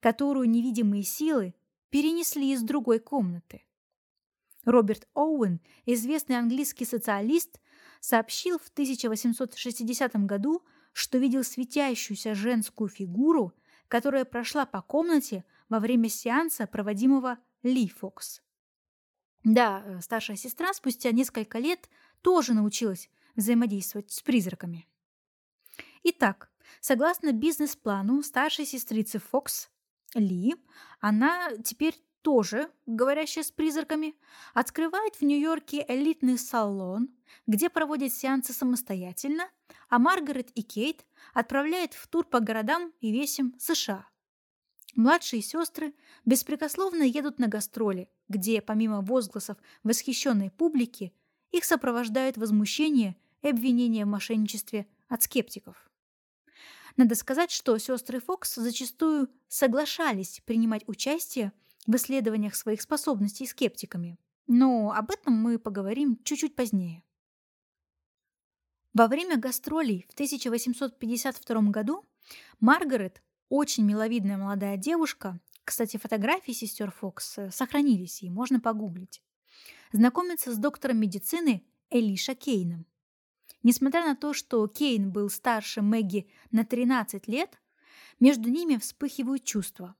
которую 0.00 0.48
невидимые 0.48 1.02
силы 1.02 1.54
перенесли 1.90 2.52
из 2.52 2.62
другой 2.62 2.98
комнаты. 2.98 3.64
Роберт 4.64 5.08
Оуэн, 5.14 5.60
известный 5.84 6.38
английский 6.38 6.84
социалист, 6.84 7.60
сообщил 8.00 8.58
в 8.58 8.68
1860 8.68 10.16
году, 10.26 10.64
что 10.92 11.18
видел 11.18 11.44
светящуюся 11.44 12.34
женскую 12.34 12.88
фигуру, 12.88 13.52
которая 13.88 14.24
прошла 14.24 14.66
по 14.66 14.82
комнате 14.82 15.44
во 15.68 15.78
время 15.80 16.08
сеанса, 16.08 16.66
проводимого 16.66 17.38
Ли 17.62 17.88
Фокс. 17.88 18.42
Да, 19.44 19.82
э, 19.84 20.00
старшая 20.00 20.36
сестра 20.36 20.72
спустя 20.74 21.12
несколько 21.12 21.58
лет 21.58 21.88
тоже 22.22 22.54
научилась 22.54 23.08
взаимодействовать 23.36 24.10
с 24.10 24.20
призраками. 24.20 24.86
Итак, 26.02 26.50
согласно 26.80 27.32
бизнес-плану 27.32 28.22
старшей 28.22 28.66
сестрицы 28.66 29.18
Фокс, 29.18 29.70
ли, 30.14 30.54
она 31.00 31.50
теперь 31.64 31.94
тоже 32.22 32.72
говорящая 32.86 33.44
с 33.44 33.52
призраками, 33.52 34.16
открывает 34.52 35.14
в 35.14 35.22
Нью-Йорке 35.22 35.84
элитный 35.86 36.38
салон, 36.38 37.08
где 37.46 37.70
проводят 37.70 38.12
сеансы 38.12 38.52
самостоятельно, 38.52 39.48
а 39.88 40.00
Маргарет 40.00 40.50
и 40.56 40.62
Кейт 40.62 41.06
отправляет 41.34 41.94
в 41.94 42.08
тур 42.08 42.24
по 42.24 42.40
городам 42.40 42.92
и 43.00 43.12
весям 43.12 43.54
США. 43.60 44.08
Младшие 44.96 45.42
сестры 45.42 45.94
беспрекословно 46.24 47.02
едут 47.02 47.38
на 47.38 47.48
гастроли, 47.48 48.08
где, 48.28 48.62
помимо 48.62 49.02
возгласов 49.02 49.58
восхищенной 49.82 50.50
публики, 50.50 51.12
их 51.52 51.66
сопровождает 51.66 52.38
возмущение 52.38 53.14
и 53.42 53.48
обвинение 53.48 54.06
в 54.06 54.08
мошенничестве 54.08 54.86
от 55.08 55.22
скептиков. 55.22 55.90
Надо 56.96 57.14
сказать, 57.14 57.50
что 57.50 57.76
сестры 57.76 58.20
Фокс 58.20 58.54
зачастую 58.54 59.28
соглашались 59.48 60.40
принимать 60.46 60.82
участие 60.88 61.52
в 61.86 61.94
исследованиях 61.96 62.54
своих 62.54 62.80
способностей 62.80 63.46
скептиками, 63.46 64.18
но 64.46 64.92
об 64.92 65.10
этом 65.10 65.34
мы 65.34 65.58
поговорим 65.58 66.18
чуть-чуть 66.24 66.56
позднее. 66.56 67.02
Во 68.94 69.08
время 69.08 69.36
гастролей 69.36 70.06
в 70.08 70.14
1852 70.14 71.60
году 71.70 72.06
Маргарет, 72.60 73.20
очень 73.48 73.84
миловидная 73.84 74.36
молодая 74.36 74.76
девушка, 74.76 75.40
кстати, 75.64 75.96
фотографии 75.96 76.52
сестер 76.52 76.90
Фокс 76.90 77.38
сохранились, 77.50 78.22
и 78.22 78.30
можно 78.30 78.60
погуглить, 78.60 79.22
знакомится 79.92 80.52
с 80.52 80.58
доктором 80.58 80.98
медицины 80.98 81.64
Элиша 81.90 82.34
Кейном. 82.34 82.86
Несмотря 83.62 84.04
на 84.04 84.14
то, 84.14 84.32
что 84.32 84.66
Кейн 84.68 85.10
был 85.10 85.28
старше 85.28 85.82
Мэгги 85.82 86.28
на 86.52 86.64
13 86.64 87.26
лет, 87.26 87.60
между 88.20 88.48
ними 88.48 88.76
вспыхивают 88.76 89.44
чувства, 89.44 89.96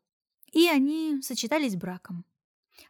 и 0.52 0.68
они 0.68 1.20
сочетались 1.22 1.76
браком. 1.76 2.24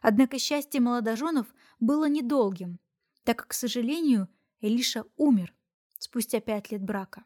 Однако 0.01 0.37
счастье 0.37 0.79
молодоженов 0.79 1.47
было 1.79 2.07
недолгим, 2.07 2.79
так 3.23 3.37
как, 3.37 3.47
к 3.49 3.53
сожалению, 3.53 4.29
Элиша 4.61 5.05
умер 5.15 5.53
спустя 5.97 6.39
пять 6.39 6.71
лет 6.71 6.83
брака. 6.83 7.25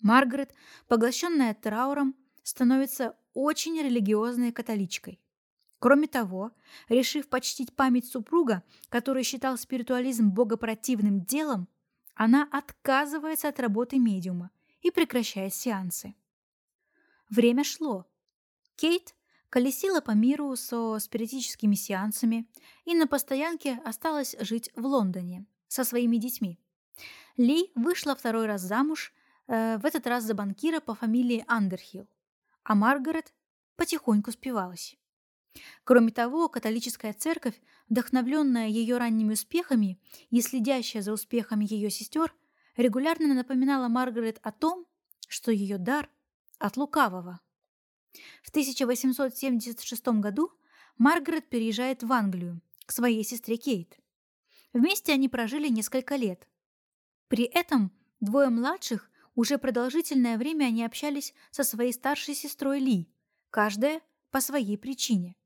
Маргарет, 0.00 0.52
поглощенная 0.88 1.54
трауром, 1.54 2.14
становится 2.42 3.16
очень 3.34 3.80
религиозной 3.80 4.52
католичкой. 4.52 5.20
Кроме 5.78 6.06
того, 6.06 6.52
решив 6.88 7.28
почтить 7.28 7.74
память 7.74 8.06
супруга, 8.06 8.62
который 8.88 9.22
считал 9.22 9.58
спиритуализм 9.58 10.30
богопротивным 10.30 11.22
делом, 11.22 11.68
она 12.14 12.48
отказывается 12.50 13.48
от 13.48 13.60
работы 13.60 13.98
медиума 13.98 14.50
и 14.80 14.90
прекращает 14.90 15.54
сеансы. 15.54 16.14
Время 17.28 17.62
шло. 17.64 18.06
Кейт 18.76 19.14
колесила 19.50 20.00
по 20.00 20.12
миру 20.12 20.54
со 20.56 20.98
спиритическими 20.98 21.74
сеансами 21.74 22.48
и 22.84 22.94
на 22.94 23.06
постоянке 23.06 23.80
осталась 23.84 24.34
жить 24.40 24.70
в 24.76 24.86
Лондоне 24.86 25.46
со 25.68 25.84
своими 25.84 26.16
детьми. 26.16 26.58
Ли 27.36 27.70
вышла 27.74 28.14
второй 28.16 28.46
раз 28.46 28.62
замуж, 28.62 29.12
э, 29.46 29.78
в 29.78 29.84
этот 29.84 30.06
раз 30.06 30.24
за 30.24 30.34
банкира 30.34 30.80
по 30.80 30.94
фамилии 30.94 31.44
Андерхилл, 31.48 32.08
а 32.64 32.74
Маргарет 32.74 33.32
потихоньку 33.76 34.32
спивалась. 34.32 34.96
Кроме 35.84 36.12
того, 36.12 36.48
католическая 36.48 37.12
церковь, 37.12 37.60
вдохновленная 37.88 38.68
ее 38.68 38.98
ранними 38.98 39.32
успехами 39.32 40.00
и 40.30 40.40
следящая 40.40 41.02
за 41.02 41.12
успехами 41.12 41.66
ее 41.68 41.90
сестер, 41.90 42.34
регулярно 42.76 43.32
напоминала 43.34 43.88
Маргарет 43.88 44.38
о 44.42 44.52
том, 44.52 44.86
что 45.28 45.50
ее 45.50 45.78
дар 45.78 46.10
от 46.58 46.76
лукавого. 46.76 47.40
В 48.42 48.50
1876 48.50 50.06
году 50.20 50.50
Маргарет 50.98 51.48
переезжает 51.48 52.02
в 52.02 52.12
Англию 52.12 52.60
к 52.86 52.92
своей 52.92 53.24
сестре 53.24 53.56
Кейт. 53.56 53.98
Вместе 54.72 55.12
они 55.12 55.28
прожили 55.28 55.68
несколько 55.68 56.16
лет. 56.16 56.46
При 57.28 57.44
этом 57.44 57.92
двое 58.20 58.48
младших 58.48 59.10
уже 59.36 59.58
продолжительное 59.58 60.38
время 60.38 60.64
они 60.64 60.84
общались 60.84 61.32
со 61.52 61.62
своей 61.62 61.92
старшей 61.92 62.34
сестрой 62.34 62.80
Ли, 62.80 63.08
каждая 63.50 64.00
по 64.32 64.40
своей 64.40 64.76
причине. 64.76 65.36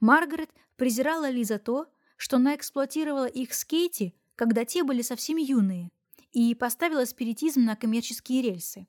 Маргарет 0.00 0.50
презирала 0.76 1.30
Ли 1.30 1.44
за 1.44 1.58
то, 1.58 1.86
что 2.16 2.36
она 2.36 2.54
эксплуатировала 2.54 3.26
их 3.26 3.54
с 3.54 3.64
Кейти, 3.64 4.14
когда 4.34 4.64
те 4.64 4.82
были 4.82 5.02
совсем 5.02 5.38
юные, 5.38 5.88
и 6.32 6.54
поставила 6.54 7.04
спиритизм 7.04 7.64
на 7.64 7.76
коммерческие 7.76 8.42
рельсы. 8.42 8.86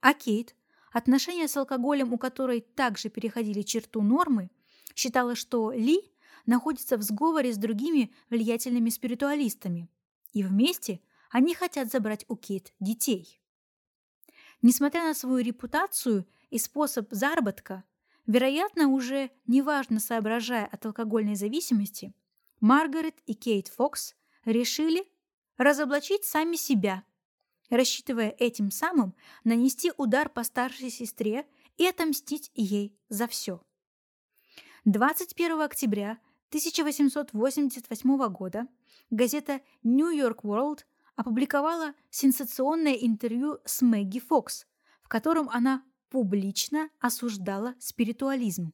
А 0.00 0.14
Кейт, 0.14 0.54
отношения 0.92 1.48
с 1.48 1.56
алкоголем 1.56 2.12
у 2.12 2.18
которой 2.18 2.60
также 2.60 3.08
переходили 3.08 3.62
черту 3.62 4.02
нормы, 4.02 4.50
считала, 4.94 5.36
что 5.36 5.70
Ли 5.70 6.00
находится 6.44 6.96
в 6.96 7.02
сговоре 7.02 7.52
с 7.52 7.56
другими 7.56 8.12
влиятельными 8.30 8.90
спиритуалистами, 8.90 9.88
и 10.32 10.42
вместе 10.42 11.00
они 11.30 11.54
хотят 11.54 11.90
забрать 11.90 12.24
у 12.28 12.36
Кейт 12.36 12.72
детей. 12.80 13.40
Несмотря 14.62 15.04
на 15.04 15.14
свою 15.14 15.38
репутацию 15.38 16.26
и 16.50 16.58
способ 16.58 17.08
заработка, 17.10 17.84
вероятно, 18.26 18.88
уже 18.88 19.30
неважно 19.46 20.00
соображая 20.00 20.66
от 20.66 20.84
алкогольной 20.86 21.36
зависимости, 21.36 22.14
Маргарет 22.60 23.16
и 23.26 23.34
Кейт 23.34 23.68
Фокс 23.68 24.14
решили 24.44 25.06
разоблачить 25.56 26.24
сами 26.24 26.56
себя, 26.56 27.04
рассчитывая 27.70 28.30
этим 28.38 28.70
самым 28.70 29.14
нанести 29.44 29.92
удар 29.96 30.28
по 30.28 30.42
старшей 30.44 30.90
сестре 30.90 31.46
и 31.76 31.86
отомстить 31.86 32.50
ей 32.54 32.98
за 33.08 33.26
все. 33.26 33.62
21 34.84 35.60
октября 35.60 36.18
1888 36.48 38.28
года 38.28 38.68
газета 39.10 39.60
New 39.82 40.08
York 40.08 40.44
World 40.44 40.84
опубликовала 41.16 41.94
сенсационное 42.10 42.94
интервью 42.94 43.58
с 43.64 43.82
Мэгги 43.82 44.20
Фокс, 44.20 44.66
в 45.02 45.08
котором 45.08 45.48
она 45.48 45.82
публично 46.10 46.90
осуждала 47.00 47.74
спиритуализм. 47.78 48.72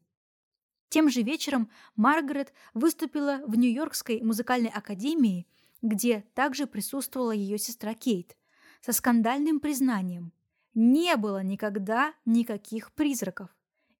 Тем 0.88 1.08
же 1.08 1.22
вечером 1.22 1.70
Маргарет 1.96 2.52
выступила 2.74 3.40
в 3.46 3.56
Нью-Йоркской 3.56 4.20
музыкальной 4.20 4.68
академии, 4.68 5.46
где 5.80 6.20
также 6.34 6.66
присутствовала 6.66 7.30
ее 7.30 7.56
сестра 7.56 7.94
Кейт, 7.94 8.36
со 8.82 8.92
скандальным 8.92 9.58
признанием. 9.58 10.32
Не 10.74 11.16
было 11.16 11.42
никогда 11.42 12.14
никаких 12.24 12.92
призраков. 12.92 13.48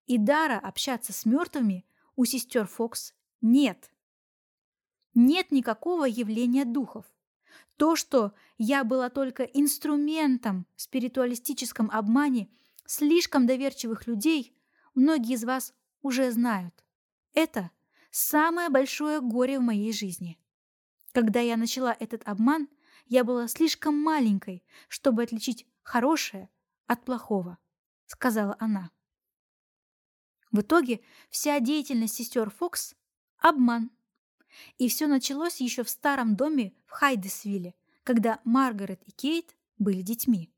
И 0.07 0.18
дара 0.18 0.59
общаться 0.59 1.12
с 1.12 1.24
мертвыми 1.24 1.87
у 2.16 2.24
сестер 2.24 2.66
Фокс 2.66 3.14
нет. 3.40 3.90
Нет 5.14 5.50
никакого 5.50 6.05
явления 6.05 6.64
духов. 6.64 7.07
То, 7.77 7.97
что 7.97 8.33
я 8.59 8.85
была 8.85 9.11
только 9.11 9.45
инструментом 9.45 10.67
в 10.77 10.83
спиритуалистическом 10.83 11.91
обмане 11.91 12.51
слишком 12.87 13.47
доверчивых 13.47 14.07
людей, 14.07 14.57
многие 14.95 15.35
из 15.35 15.45
вас 15.45 15.75
уже 16.03 16.31
знают. 16.31 16.85
Это 17.35 17.71
самое 18.11 18.69
большое 18.69 19.21
горе 19.21 19.59
в 19.59 19.62
моей 19.62 19.93
жизни. 19.93 20.38
Когда 21.12 21.41
я 21.41 21.57
начала 21.57 21.97
этот 21.99 22.23
обман, 22.27 22.69
я 23.07 23.25
была 23.25 23.49
слишком 23.49 23.97
маленькой, 23.97 24.65
чтобы 24.88 25.23
отличить 25.23 25.67
хорошее 25.83 26.49
от 26.87 27.05
плохого, 27.05 27.59
сказала 28.07 28.57
она. 28.59 28.91
В 30.51 30.61
итоге 30.61 31.01
вся 31.31 31.59
деятельность 31.61 32.15
сестер 32.15 32.51
Фокс– 32.51 32.95
обман. 33.38 33.91
И 34.79 34.88
все 34.88 35.07
началось 35.07 35.61
еще 35.61 35.85
в 35.85 35.91
старом 35.91 36.37
доме 36.37 36.73
в 36.87 36.91
Хайдесвилле, 36.91 37.75
когда 38.05 38.41
Маргарет 38.45 39.03
и 39.07 39.11
Кейт 39.11 39.57
были 39.79 40.03
детьми. 40.03 40.51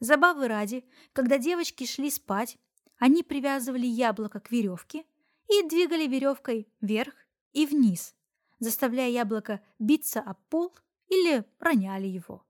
Забавы 0.00 0.48
ради, 0.48 0.84
когда 1.12 1.38
девочки 1.38 1.86
шли 1.86 2.10
спать, 2.10 2.58
они 2.98 3.22
привязывали 3.22 3.86
яблоко 3.86 4.40
к 4.40 4.50
веревке 4.50 5.04
и 5.48 5.62
двигали 5.68 6.06
веревкой 6.06 6.68
вверх 6.80 7.14
и 7.52 7.66
вниз, 7.66 8.14
заставляя 8.58 9.10
яблоко 9.10 9.60
биться 9.78 10.20
об 10.20 10.38
пол 10.48 10.74
или 11.08 11.44
роняли 11.58 12.06
его. 12.06 12.44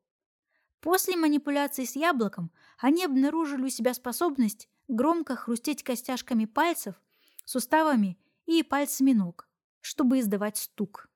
После 0.81 1.17
манипуляций 1.17 1.87
с 1.87 1.95
яблоком 1.95 2.51
они 2.79 3.05
обнаружили 3.05 3.65
у 3.65 3.69
себя 3.69 3.95
способность 3.95 4.69
громко 4.89 5.37
хрустеть 5.37 5.83
костяшками 5.83 6.45
пальцев, 6.45 7.01
суставами 7.45 8.19
и 8.47 8.63
пальцами 8.63 9.13
ног, 9.13 9.49
чтобы 9.83 10.21
издавать 10.21 10.57
стук. 10.57 11.11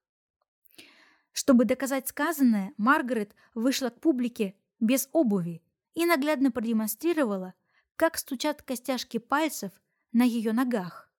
Чтобы 1.32 1.64
доказать 1.64 2.08
сказанное, 2.08 2.74
Маргарет 2.76 3.34
вышла 3.54 3.88
к 3.88 4.00
публике 4.00 4.54
без 4.80 5.08
обуви 5.12 5.62
и 5.94 6.04
наглядно 6.04 6.50
продемонстрировала, 6.50 7.54
как 7.96 8.18
стучат 8.18 8.62
костяшки 8.62 9.18
пальцев 9.18 9.72
на 10.12 10.24
ее 10.24 10.52
ногах. 10.52 11.10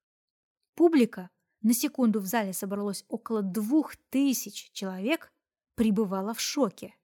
Публика, 0.76 1.32
на 1.62 1.74
секунду 1.74 2.20
в 2.20 2.26
зале 2.26 2.54
собралось 2.54 3.06
около 3.08 3.42
двух 3.42 3.96
тысяч 4.10 4.72
человек, 4.74 5.32
пребывала 5.76 6.34
в 6.34 6.40
шоке. 6.40 6.96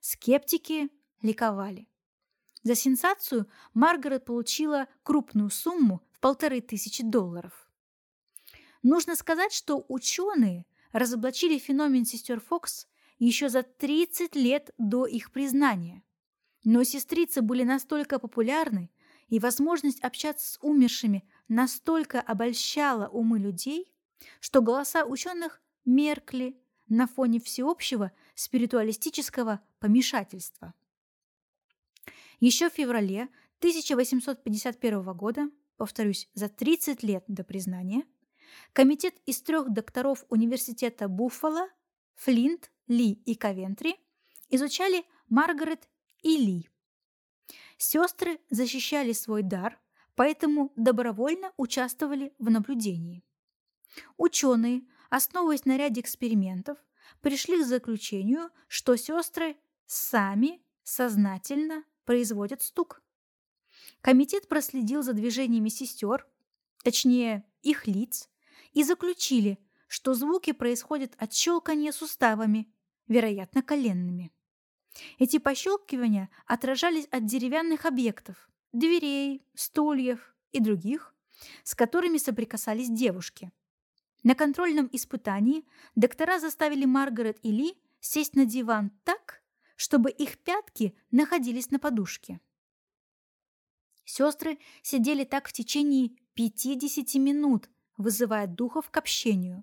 Скептики 0.00 0.90
ликовали. 1.22 1.88
За 2.62 2.74
сенсацию 2.74 3.48
Маргарет 3.74 4.24
получила 4.24 4.86
крупную 5.02 5.50
сумму 5.50 6.02
в 6.12 6.20
полторы 6.20 6.60
тысячи 6.60 7.02
долларов. 7.02 7.69
Нужно 8.82 9.14
сказать, 9.16 9.52
что 9.52 9.84
ученые 9.88 10.66
разоблачили 10.92 11.58
феномен 11.58 12.04
сестер 12.04 12.40
Фокс 12.40 12.86
еще 13.18 13.48
за 13.48 13.62
30 13.62 14.34
лет 14.34 14.70
до 14.78 15.06
их 15.06 15.30
признания. 15.32 16.02
Но 16.64 16.82
сестрицы 16.84 17.42
были 17.42 17.62
настолько 17.62 18.18
популярны, 18.18 18.90
и 19.28 19.38
возможность 19.38 20.00
общаться 20.00 20.54
с 20.54 20.58
умершими 20.60 21.24
настолько 21.48 22.20
обольщала 22.20 23.08
умы 23.08 23.38
людей, 23.38 23.92
что 24.40 24.60
голоса 24.60 25.04
ученых 25.04 25.62
меркли 25.84 26.60
на 26.88 27.06
фоне 27.06 27.40
всеобщего 27.40 28.12
спиритуалистического 28.34 29.60
помешательства. 29.78 30.74
Еще 32.40 32.70
в 32.70 32.74
феврале 32.74 33.28
1851 33.58 35.02
года, 35.12 35.50
повторюсь, 35.76 36.28
за 36.34 36.48
30 36.48 37.02
лет 37.02 37.24
до 37.28 37.44
признания, 37.44 38.04
комитет 38.72 39.14
из 39.26 39.42
трех 39.42 39.70
докторов 39.70 40.24
университета 40.28 41.08
Буффало, 41.08 41.68
Флинт, 42.14 42.70
Ли 42.86 43.12
и 43.12 43.34
Ковентри 43.34 43.96
изучали 44.48 45.04
Маргарет 45.28 45.88
и 46.22 46.36
Ли. 46.36 46.68
Сестры 47.78 48.40
защищали 48.50 49.12
свой 49.12 49.42
дар, 49.42 49.80
поэтому 50.14 50.72
добровольно 50.76 51.52
участвовали 51.56 52.34
в 52.38 52.50
наблюдении. 52.50 53.24
Ученые, 54.16 54.82
основываясь 55.08 55.64
на 55.64 55.76
ряде 55.76 56.00
экспериментов, 56.00 56.78
пришли 57.20 57.62
к 57.62 57.66
заключению, 57.66 58.50
что 58.68 58.96
сестры 58.96 59.56
сами 59.86 60.62
сознательно 60.82 61.84
производят 62.04 62.62
стук. 62.62 63.02
Комитет 64.00 64.48
проследил 64.48 65.02
за 65.02 65.12
движениями 65.12 65.68
сестер, 65.68 66.26
точнее 66.82 67.44
их 67.62 67.86
лиц, 67.86 68.28
и 68.72 68.84
заключили, 68.84 69.58
что 69.86 70.14
звуки 70.14 70.52
происходят 70.52 71.14
от 71.18 71.32
щелкания 71.32 71.92
суставами, 71.92 72.72
вероятно, 73.08 73.62
коленными. 73.62 74.32
Эти 75.18 75.38
пощелкивания 75.38 76.30
отражались 76.46 77.06
от 77.10 77.26
деревянных 77.26 77.86
объектов, 77.86 78.48
дверей, 78.72 79.44
стульев 79.54 80.34
и 80.52 80.60
других, 80.60 81.14
с 81.64 81.74
которыми 81.74 82.18
соприкасались 82.18 82.90
девушки. 82.90 83.50
На 84.22 84.34
контрольном 84.34 84.88
испытании 84.92 85.64
доктора 85.94 86.38
заставили 86.38 86.84
Маргарет 86.84 87.38
и 87.42 87.50
Ли 87.50 87.78
сесть 88.00 88.36
на 88.36 88.44
диван 88.44 88.90
так, 89.04 89.42
чтобы 89.76 90.10
их 90.10 90.38
пятки 90.38 90.94
находились 91.10 91.70
на 91.70 91.78
подушке. 91.78 92.40
Сестры 94.04 94.58
сидели 94.82 95.24
так 95.24 95.48
в 95.48 95.52
течение 95.52 96.10
50 96.34 97.14
минут, 97.14 97.70
вызывая 98.00 98.46
духов 98.46 98.90
к 98.90 98.96
общению. 98.96 99.62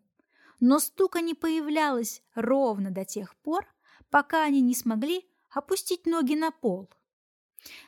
Но 0.59 0.79
стука 0.79 1.21
не 1.21 1.33
появлялось 1.33 2.21
ровно 2.35 2.91
до 2.91 3.05
тех 3.05 3.35
пор, 3.37 3.67
пока 4.09 4.43
они 4.43 4.61
не 4.61 4.75
смогли 4.75 5.27
опустить 5.49 6.05
ноги 6.05 6.35
на 6.35 6.51
пол. 6.51 6.89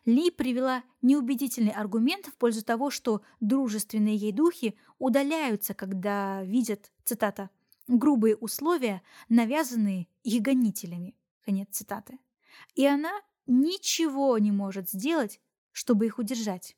Ли 0.06 0.32
привела 0.32 0.84
неубедительный 1.02 1.72
аргумент 1.72 2.26
в 2.26 2.36
пользу 2.36 2.64
того, 2.64 2.90
что 2.90 3.22
дружественные 3.40 4.16
ей 4.16 4.32
духи 4.32 4.78
удаляются, 4.98 5.74
когда 5.74 6.44
видят, 6.44 6.92
цитата, 7.06 7.50
«грубые 7.88 8.36
условия, 8.36 9.02
навязанные 9.30 10.08
их 10.24 10.42
гонителями». 10.42 11.16
Конец 11.46 11.70
цитаты. 11.72 12.20
И 12.76 12.86
она 12.86 13.12
ничего 13.46 14.38
не 14.38 14.52
может 14.52 14.90
сделать, 14.90 15.40
чтобы 15.72 16.08
их 16.08 16.18
удержать. 16.18 16.76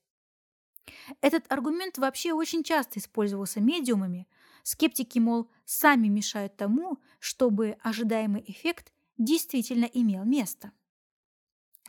Этот 1.21 1.51
аргумент 1.51 1.97
вообще 1.97 2.33
очень 2.33 2.63
часто 2.63 2.99
использовался 2.99 3.59
медиумами. 3.59 4.27
Скептики, 4.63 5.19
мол, 5.19 5.49
сами 5.65 6.07
мешают 6.07 6.55
тому, 6.55 6.99
чтобы 7.19 7.77
ожидаемый 7.81 8.43
эффект 8.47 8.91
действительно 9.17 9.85
имел 9.85 10.23
место. 10.23 10.71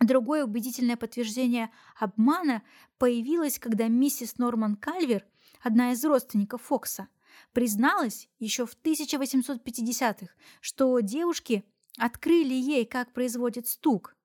Другое 0.00 0.44
убедительное 0.44 0.96
подтверждение 0.96 1.70
обмана 1.96 2.62
появилось, 2.98 3.58
когда 3.58 3.88
миссис 3.88 4.38
Норман 4.38 4.76
Кальвер, 4.76 5.24
одна 5.60 5.92
из 5.92 6.04
родственников 6.04 6.62
Фокса, 6.62 7.08
призналась 7.52 8.28
еще 8.38 8.66
в 8.66 8.76
1850-х, 8.82 10.32
что 10.60 10.98
девушки 11.00 11.64
открыли 11.98 12.54
ей, 12.54 12.84
как 12.84 13.12
производит 13.12 13.68
стук. 13.68 14.16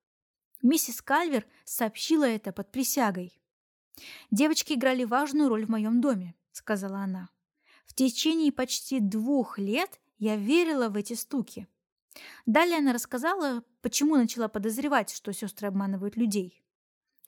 Миссис 0.64 1.02
Кальвер 1.02 1.46
сообщила 1.64 2.24
это 2.24 2.52
под 2.52 2.72
присягой. 2.72 3.40
«Девочки 4.32 4.74
играли 4.74 5.04
важную 5.04 5.50
роль 5.50 5.66
в 5.66 5.70
моем 5.70 6.02
доме»,— 6.02 6.36
сказала 6.52 7.00
она. 7.00 7.30
«В 7.86 7.94
течение 7.94 8.52
почти 8.52 9.00
двух 9.00 9.58
лет 9.58 10.00
я 10.18 10.36
верила 10.36 10.90
в 10.90 10.96
эти 10.96 11.14
стуки. 11.14 11.68
Далее 12.46 12.78
она 12.78 12.94
рассказала, 12.94 13.64
почему 13.82 14.16
начала 14.16 14.48
подозревать, 14.48 15.12
что 15.12 15.34
сестры 15.34 15.68
обманывают 15.68 16.16
людей. 16.16 16.64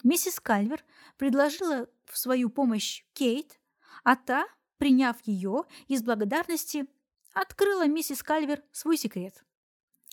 Миссис 0.04 0.40
Кальвер 0.40 0.84
предложила 1.18 1.88
в 2.06 2.18
свою 2.18 2.50
помощь 2.50 3.04
Кейт, 3.14 3.60
а 4.04 4.16
та, 4.16 4.48
приняв 4.78 5.18
ее, 5.24 5.66
из 5.88 6.02
благодарности 6.02 6.88
открыла 7.34 7.88
миссис 7.88 8.24
Кальвер 8.24 8.64
свой 8.72 8.98
секрет. 8.98 9.44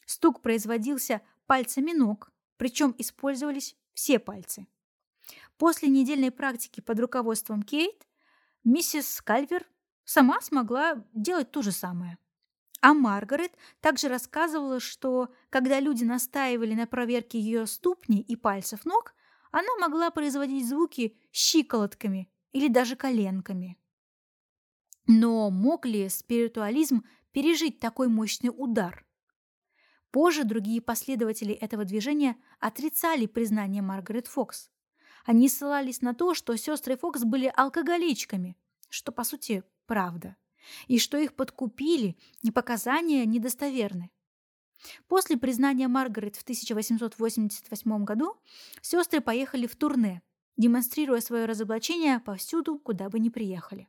Стук 0.05 0.43
производился 0.43 1.23
пальцами 1.47 1.93
ног, 1.93 2.31
причем 2.57 2.95
использовались 2.99 3.77
все 3.95 4.19
пальцы. 4.19 4.67
После 5.59 5.89
недельной 5.89 6.31
практики 6.31 6.81
под 6.81 7.01
руководством 7.01 7.63
Кейт, 7.63 8.07
миссис 8.65 9.23
Кальвер 9.23 9.67
сама 10.05 10.41
смогла 10.41 11.05
делать 11.15 11.51
то 11.51 11.63
же 11.63 11.73
самое. 11.73 12.19
А 12.83 12.93
Маргарет 12.93 13.53
также 13.81 14.09
рассказывала, 14.09 14.81
что 14.81 15.33
когда 15.51 15.81
люди 15.81 16.05
настаивали 16.05 16.75
на 16.75 16.87
проверке 16.87 17.41
ее 17.41 17.67
ступней 17.67 18.21
и 18.21 18.37
пальцев 18.37 18.85
ног, 18.85 19.15
она 19.51 19.75
могла 19.81 20.11
производить 20.11 20.69
звуки 20.69 21.17
щиколотками 21.33 22.31
или 22.53 22.69
даже 22.69 22.95
коленками. 22.95 23.79
Но 25.07 25.51
мог 25.51 25.87
ли 25.87 26.09
спиритуализм 26.09 27.05
пережить 27.33 27.81
такой 27.81 28.09
мощный 28.09 28.51
удар? 28.55 29.07
Позже 30.11 30.45
другие 30.45 30.83
последователи 30.83 31.55
этого 31.55 31.85
движения 31.85 32.37
отрицали 32.61 33.27
признание 33.27 33.83
Маргарет 33.83 34.27
Фокс. 34.27 34.71
Они 35.27 35.49
ссылались 35.49 36.03
на 36.03 36.15
то, 36.15 36.35
что 36.35 36.57
сестры 36.57 36.97
Фокс 36.97 37.25
были 37.25 37.53
алкоголичками, 37.55 38.57
что, 38.89 39.13
по 39.13 39.25
сути, 39.25 39.65
правда 39.87 40.37
и 40.87 40.99
что 40.99 41.17
их 41.17 41.35
подкупили, 41.35 42.17
и 42.43 42.51
показания 42.51 43.25
недостоверны. 43.25 44.11
После 45.09 45.37
признания 45.37 45.89
Маргарет 45.89 46.37
в 46.37 46.43
1888 46.43 48.05
году 48.05 48.37
сестры 48.83 49.21
поехали 49.21 49.67
в 49.67 49.77
турне, 49.77 50.23
демонстрируя 50.57 51.21
свое 51.21 51.45
разоблачение 51.45 52.21
повсюду, 52.21 52.79
куда 52.79 53.09
бы 53.09 53.19
ни 53.19 53.29
приехали. 53.29 53.89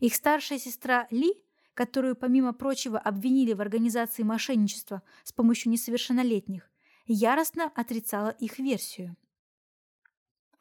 Их 0.00 0.14
старшая 0.14 0.58
сестра 0.58 1.06
Ли, 1.10 1.34
которую, 1.74 2.16
помимо 2.16 2.52
прочего, 2.52 2.98
обвинили 2.98 3.52
в 3.52 3.60
организации 3.60 4.22
мошенничества 4.22 5.02
с 5.24 5.32
помощью 5.32 5.72
несовершеннолетних, 5.72 6.70
яростно 7.06 7.72
отрицала 7.74 8.30
их 8.30 8.58
версию. 8.58 9.16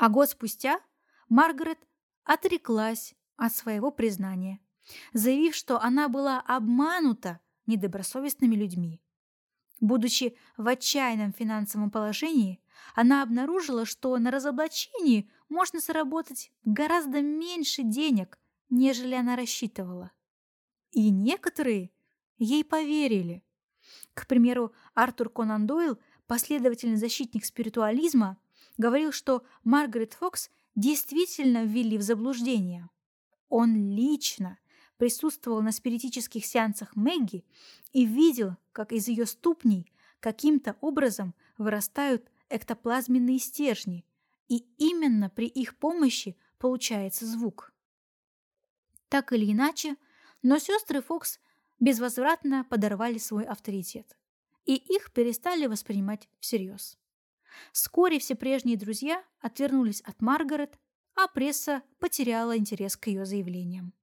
А 0.04 0.10
год 0.10 0.30
спустя 0.30 0.82
Маргарет 1.30 1.80
отреклась 2.26 3.16
от 3.38 3.56
своего 3.56 3.89
признания 3.89 4.60
заявив, 5.13 5.56
что 5.56 5.80
она 5.82 6.10
была 6.10 6.42
обманута 6.42 7.39
недобросовестными 7.68 8.54
людьми. 8.54 9.02
Будучи 9.80 10.36
в 10.58 10.68
отчаянном 10.68 11.32
финансовом 11.32 11.89
положении, 11.89 12.62
она 12.96 13.24
обнаружила, 13.24 13.86
что 13.86 14.18
на 14.18 14.30
разоблачении 14.30 15.32
можно 15.48 15.80
заработать 15.80 16.52
гораздо 16.66 17.22
меньше 17.22 17.84
денег, 17.84 18.38
нежели 18.70 19.16
она 19.16 19.38
рассчитывала. 19.38 20.12
И 20.92 21.12
некоторые 21.12 21.92
ей 22.38 22.66
поверили. 22.66 23.42
К 24.13 24.28
примеру, 24.28 24.74
Артур 24.96 25.30
Конан 25.30 25.66
Дойл, 25.66 25.98
последовательный 26.28 26.98
защитник 26.98 27.46
спиритуализма, 27.46 28.38
говорил, 28.78 29.12
что 29.12 29.44
Маргарет 29.64 30.14
Фокс 30.14 30.50
действительно 30.76 31.66
ввели 31.66 31.98
в 31.98 32.02
заблуждение. 32.02 32.90
Он 33.50 33.76
лично 33.76 34.58
присутствовал 34.98 35.62
на 35.62 35.72
спиритических 35.72 36.46
сеансах 36.46 36.96
Мэгги 36.96 37.46
и 37.92 38.06
видел, 38.06 38.58
как 38.72 38.92
из 38.92 39.08
ее 39.08 39.26
ступней 39.26 39.92
каким-то 40.20 40.78
образом 40.82 41.36
вырастают 41.58 42.32
эктоплазменные 42.50 43.40
стержни, 43.40 44.06
и 44.48 44.66
именно 44.78 45.30
при 45.30 45.48
их 45.48 45.76
помощи 45.78 46.38
получается 46.58 47.26
звук. 47.26 47.74
Так 49.10 49.34
или 49.34 49.52
иначе, 49.52 49.98
но 50.42 50.58
сестры 50.60 51.02
Фокс 51.02 51.40
безвозвратно 51.80 52.64
подорвали 52.64 53.18
свой 53.18 53.44
авторитет, 53.44 54.18
и 54.66 54.76
их 54.76 55.12
перестали 55.12 55.66
воспринимать 55.66 56.30
всерьез. 56.40 56.98
Вскоре 57.72 58.20
все 58.20 58.36
прежние 58.36 58.78
друзья 58.78 59.24
отвернулись 59.39 60.02
от 60.02 60.22
Маргарет, 60.22 60.80
а 61.16 61.28
пресса 61.28 61.84
потеряла 62.00 62.58
интерес 62.58 62.98
к 62.98 63.08
ее 63.08 63.26
заявлениям. 63.26 63.94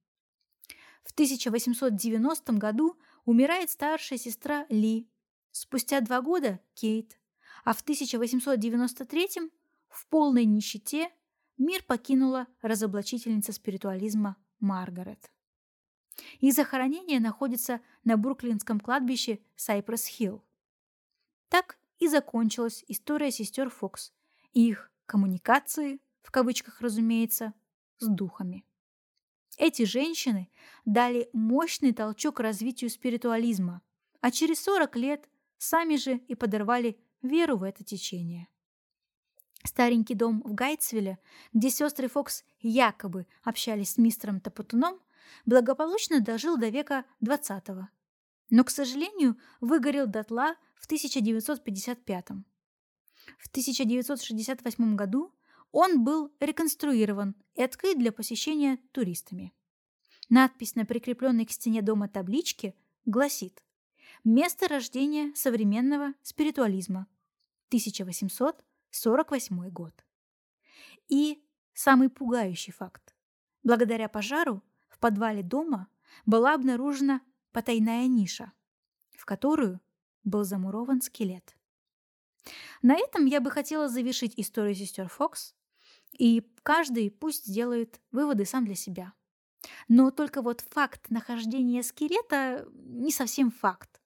В 1.03 1.13
1890 1.13 2.53
году 2.55 2.97
умирает 3.25 3.71
старшая 3.71 4.19
сестра 4.19 4.67
Ли. 4.69 5.09
Спустя 5.51 6.01
два 6.01 6.21
года– 6.21 6.61
Кейт. 6.75 7.19
А 7.65 7.75
в 7.75 7.81
1893 7.81 9.51
в 9.89 10.07
полной 10.07 10.45
нищете 10.45 11.11
мир 11.59 11.83
покинула 11.83 12.47
разоблачительница 12.63 13.53
спиритуализма 13.53 14.37
Маргарет. 14.61 15.31
Их 16.39 16.55
захоронение 16.55 17.21
находится 17.21 17.81
на 18.05 18.17
Бруклинском 18.17 18.79
кладбище 18.79 19.41
Сайпресс-Хилл. 19.57 20.43
Так 21.49 21.80
и 22.01 22.09
закончилась 22.09 22.85
история 22.89 23.31
сестер 23.31 23.71
Фокс 23.71 24.13
и 24.53 24.69
их 24.69 24.91
коммуникации, 25.07 26.01
в 26.23 26.33
кавычках 26.33 26.81
разумеется, 26.81 27.55
с 27.99 28.09
духами. 28.09 28.65
Эти 29.59 29.85
женщины 29.85 30.51
дали 30.85 31.29
мощный 31.33 31.93
толчок 31.93 32.41
развитию 32.41 32.91
спиритуализма, 32.91 33.83
а 34.21 34.31
через 34.31 34.63
40 34.63 34.97
лет 34.97 35.29
сами 35.59 35.97
же 35.97 36.17
и 36.17 36.35
подорвали 36.35 36.99
веру 37.23 37.59
в 37.59 37.63
это 37.63 37.85
течение. 37.85 38.49
Старенький 39.63 40.15
дом 40.15 40.43
в 40.43 40.55
Гайтсвилле, 40.55 41.19
где 41.53 41.69
сестры 41.69 42.09
Фокс 42.09 42.45
якобы 42.61 43.27
общались 43.43 43.91
с 43.91 43.99
мистером 43.99 44.41
Топотуном, 44.41 44.99
благополучно 45.45 46.21
дожил 46.21 46.57
до 46.57 46.69
века 46.69 47.05
XX. 47.23 47.89
Но, 48.51 48.65
к 48.65 48.71
сожалению, 48.71 49.39
выгорел 49.61 50.07
дотла 50.07 50.57
в 50.75 50.87
1955. 50.87 52.29
В 53.39 53.49
1968 53.49 54.97
году 54.97 55.33
он 55.73 56.03
был 56.03 56.33
реконструирован 56.41 57.37
и 57.55 57.63
открыт 57.63 57.99
для 57.99 58.13
посещения 58.13 58.79
туристами. 58.93 59.53
Надпись 60.29 60.75
на 60.75 60.85
прикрепленной 60.85 61.47
к 61.47 61.53
стене 61.53 61.83
дома 61.83 62.09
табличке 62.09 62.75
гласит 63.05 63.63
«Место 64.25 64.69
рождения 64.69 65.33
современного 65.35 66.15
спиритуализма. 66.23 67.07
1848 67.69 69.71
год». 69.71 69.95
И 71.09 71.45
самый 71.73 72.09
пугающий 72.09 72.73
факт. 72.73 73.15
Благодаря 73.63 74.09
пожару 74.09 74.63
в 74.89 74.99
подвале 74.99 75.43
дома 75.43 75.89
была 76.27 76.55
обнаружена 76.55 77.21
потайная 77.53 78.07
ниша, 78.07 78.53
в 79.17 79.25
которую 79.25 79.81
был 80.25 80.45
замурован 80.45 81.01
скелет. 81.01 81.57
На 82.83 82.97
этом 82.97 83.27
я 83.27 83.41
бы 83.41 83.51
хотела 83.51 83.89
завершить 83.89 84.35
историю 84.37 84.75
сестер 84.75 85.09
Фокс, 85.09 85.55
и 86.13 86.43
каждый 86.63 87.11
пусть 87.11 87.47
сделает 87.47 88.01
выводы 88.11 88.45
сам 88.45 88.65
для 88.65 88.75
себя. 88.75 89.13
Но 89.89 90.11
только 90.11 90.43
вот 90.43 90.63
факт 90.71 91.11
нахождения 91.11 91.83
скелета 91.83 92.67
не 92.73 93.13
совсем 93.13 93.51
факт. 93.51 94.01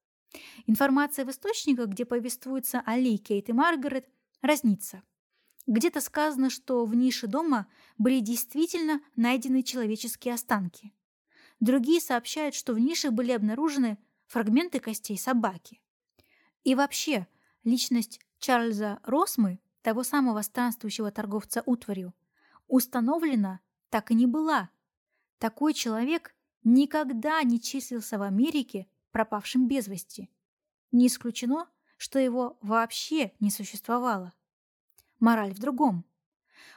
Информация 0.66 1.24
в 1.24 1.30
источниках, 1.30 1.88
где 1.88 2.04
повествуется 2.04 2.82
о 2.84 2.96
Ли, 2.96 3.18
Кейт 3.18 3.48
и 3.48 3.52
Маргарет, 3.52 4.08
разнится. 4.42 5.02
Где-то 5.66 6.00
сказано, 6.00 6.50
что 6.50 6.84
в 6.84 6.94
нише 6.94 7.26
дома 7.26 7.68
были 7.96 8.20
действительно 8.20 9.00
найдены 9.16 9.62
человеческие 9.62 10.34
останки. 10.34 10.92
Другие 11.60 12.00
сообщают, 12.00 12.54
что 12.54 12.74
в 12.74 12.78
нише 12.78 13.10
были 13.10 13.32
обнаружены 13.32 13.98
фрагменты 14.26 14.80
костей 14.80 15.18
собаки. 15.18 15.80
И 16.62 16.74
вообще, 16.74 17.26
личность 17.62 18.20
Чарльза 18.38 19.00
Росмы, 19.04 19.60
того 19.82 20.02
самого 20.02 20.42
странствующего 20.42 21.10
торговца 21.10 21.62
утварью, 21.66 22.14
установлена 22.66 23.60
так 23.90 24.10
и 24.10 24.14
не 24.14 24.26
была. 24.26 24.70
Такой 25.38 25.74
человек 25.74 26.34
никогда 26.64 27.42
не 27.42 27.60
числился 27.60 28.18
в 28.18 28.22
Америке 28.22 28.88
пропавшим 29.12 29.68
без 29.68 29.86
вести. 29.86 30.30
Не 30.90 31.06
исключено, 31.06 31.68
что 31.96 32.18
его 32.18 32.58
вообще 32.60 33.32
не 33.40 33.50
существовало. 33.50 34.32
Мораль 35.20 35.52
в 35.52 35.58
другом. 35.58 36.04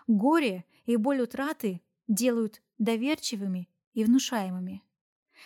Горе 0.06 0.66
и 0.86 0.98
боль 0.98 1.22
утраты 1.22 1.82
делают 2.08 2.62
доверчивыми 2.78 3.70
и 3.98 4.04
внушаемыми. 4.04 4.84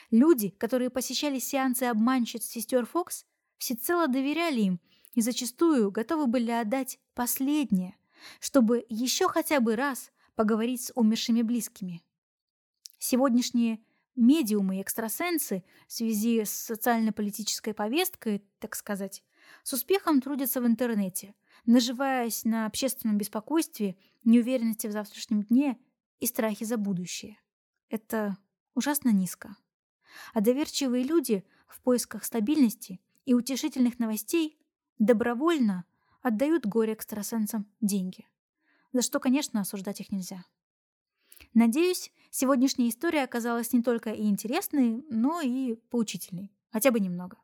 Люди, 0.10 0.50
которые 0.50 0.90
посещали 0.90 1.40
сеансы 1.40 1.84
обманщиц 1.84 2.44
сестер 2.44 2.86
Фокс, 2.86 3.26
всецело 3.58 4.08
доверяли 4.10 4.60
им 4.60 4.82
и 5.14 5.22
зачастую 5.22 5.90
готовы 5.90 6.28
были 6.28 6.52
отдать 6.52 7.00
последнее, 7.14 7.96
чтобы 8.42 8.86
еще 8.90 9.30
хотя 9.30 9.62
бы 9.62 9.78
раз 9.78 10.12
поговорить 10.36 10.82
с 10.82 10.92
умершими 10.96 11.44
близкими. 11.44 12.04
Сегодняшние 12.98 13.80
медиумы 14.18 14.78
и 14.78 14.82
экстрасенсы 14.82 15.64
в 15.88 15.94
связи 15.94 16.44
с 16.44 16.52
социально-политической 16.52 17.74
повесткой, 17.74 18.44
так 18.60 18.76
сказать, 18.76 19.24
с 19.64 19.72
успехом 19.72 20.20
трудятся 20.20 20.60
в 20.60 20.68
интернете, 20.68 21.36
наживаясь 21.66 22.44
на 22.44 22.66
общественном 22.66 23.18
беспокойстве, 23.18 23.96
неуверенности 24.26 24.88
в 24.88 24.92
завтрашнем 24.92 25.44
дне 25.44 25.78
и 26.20 26.26
страхе 26.26 26.66
за 26.66 26.76
будущее. 26.76 27.38
Это 27.92 28.38
ужасно 28.74 29.10
низко. 29.10 29.58
А 30.34 30.40
доверчивые 30.40 31.04
люди 31.04 31.44
в 31.68 31.82
поисках 31.82 32.24
стабильности 32.24 33.02
и 33.26 33.34
утешительных 33.34 34.00
новостей 34.00 34.58
добровольно 34.98 35.84
отдают 36.22 36.66
горе-экстрасенсам 36.66 37.70
деньги, 37.82 38.26
за 38.94 39.02
что, 39.02 39.20
конечно, 39.20 39.60
осуждать 39.60 40.00
их 40.00 40.12
нельзя. 40.12 40.46
Надеюсь, 41.54 42.14
сегодняшняя 42.30 42.88
история 42.88 43.24
оказалась 43.24 43.74
не 43.74 43.84
только 43.84 44.12
и 44.12 44.24
интересной, 44.24 45.04
но 45.10 45.42
и 45.42 45.76
поучительной, 45.90 46.50
хотя 46.72 46.92
бы 46.92 47.00
немного. 47.02 47.38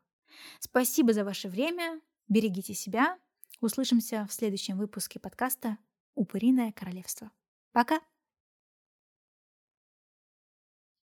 Спасибо 0.60 1.12
за 1.12 1.24
ваше 1.24 1.50
время, 1.50 2.00
берегите 2.28 2.72
себя, 2.72 3.18
услышимся 3.60 4.26
в 4.26 4.32
следующем 4.32 4.78
выпуске 4.78 5.20
подкаста 5.20 5.76
«Упыриное 6.14 6.72
королевство». 6.72 7.30
Пока! 7.72 8.00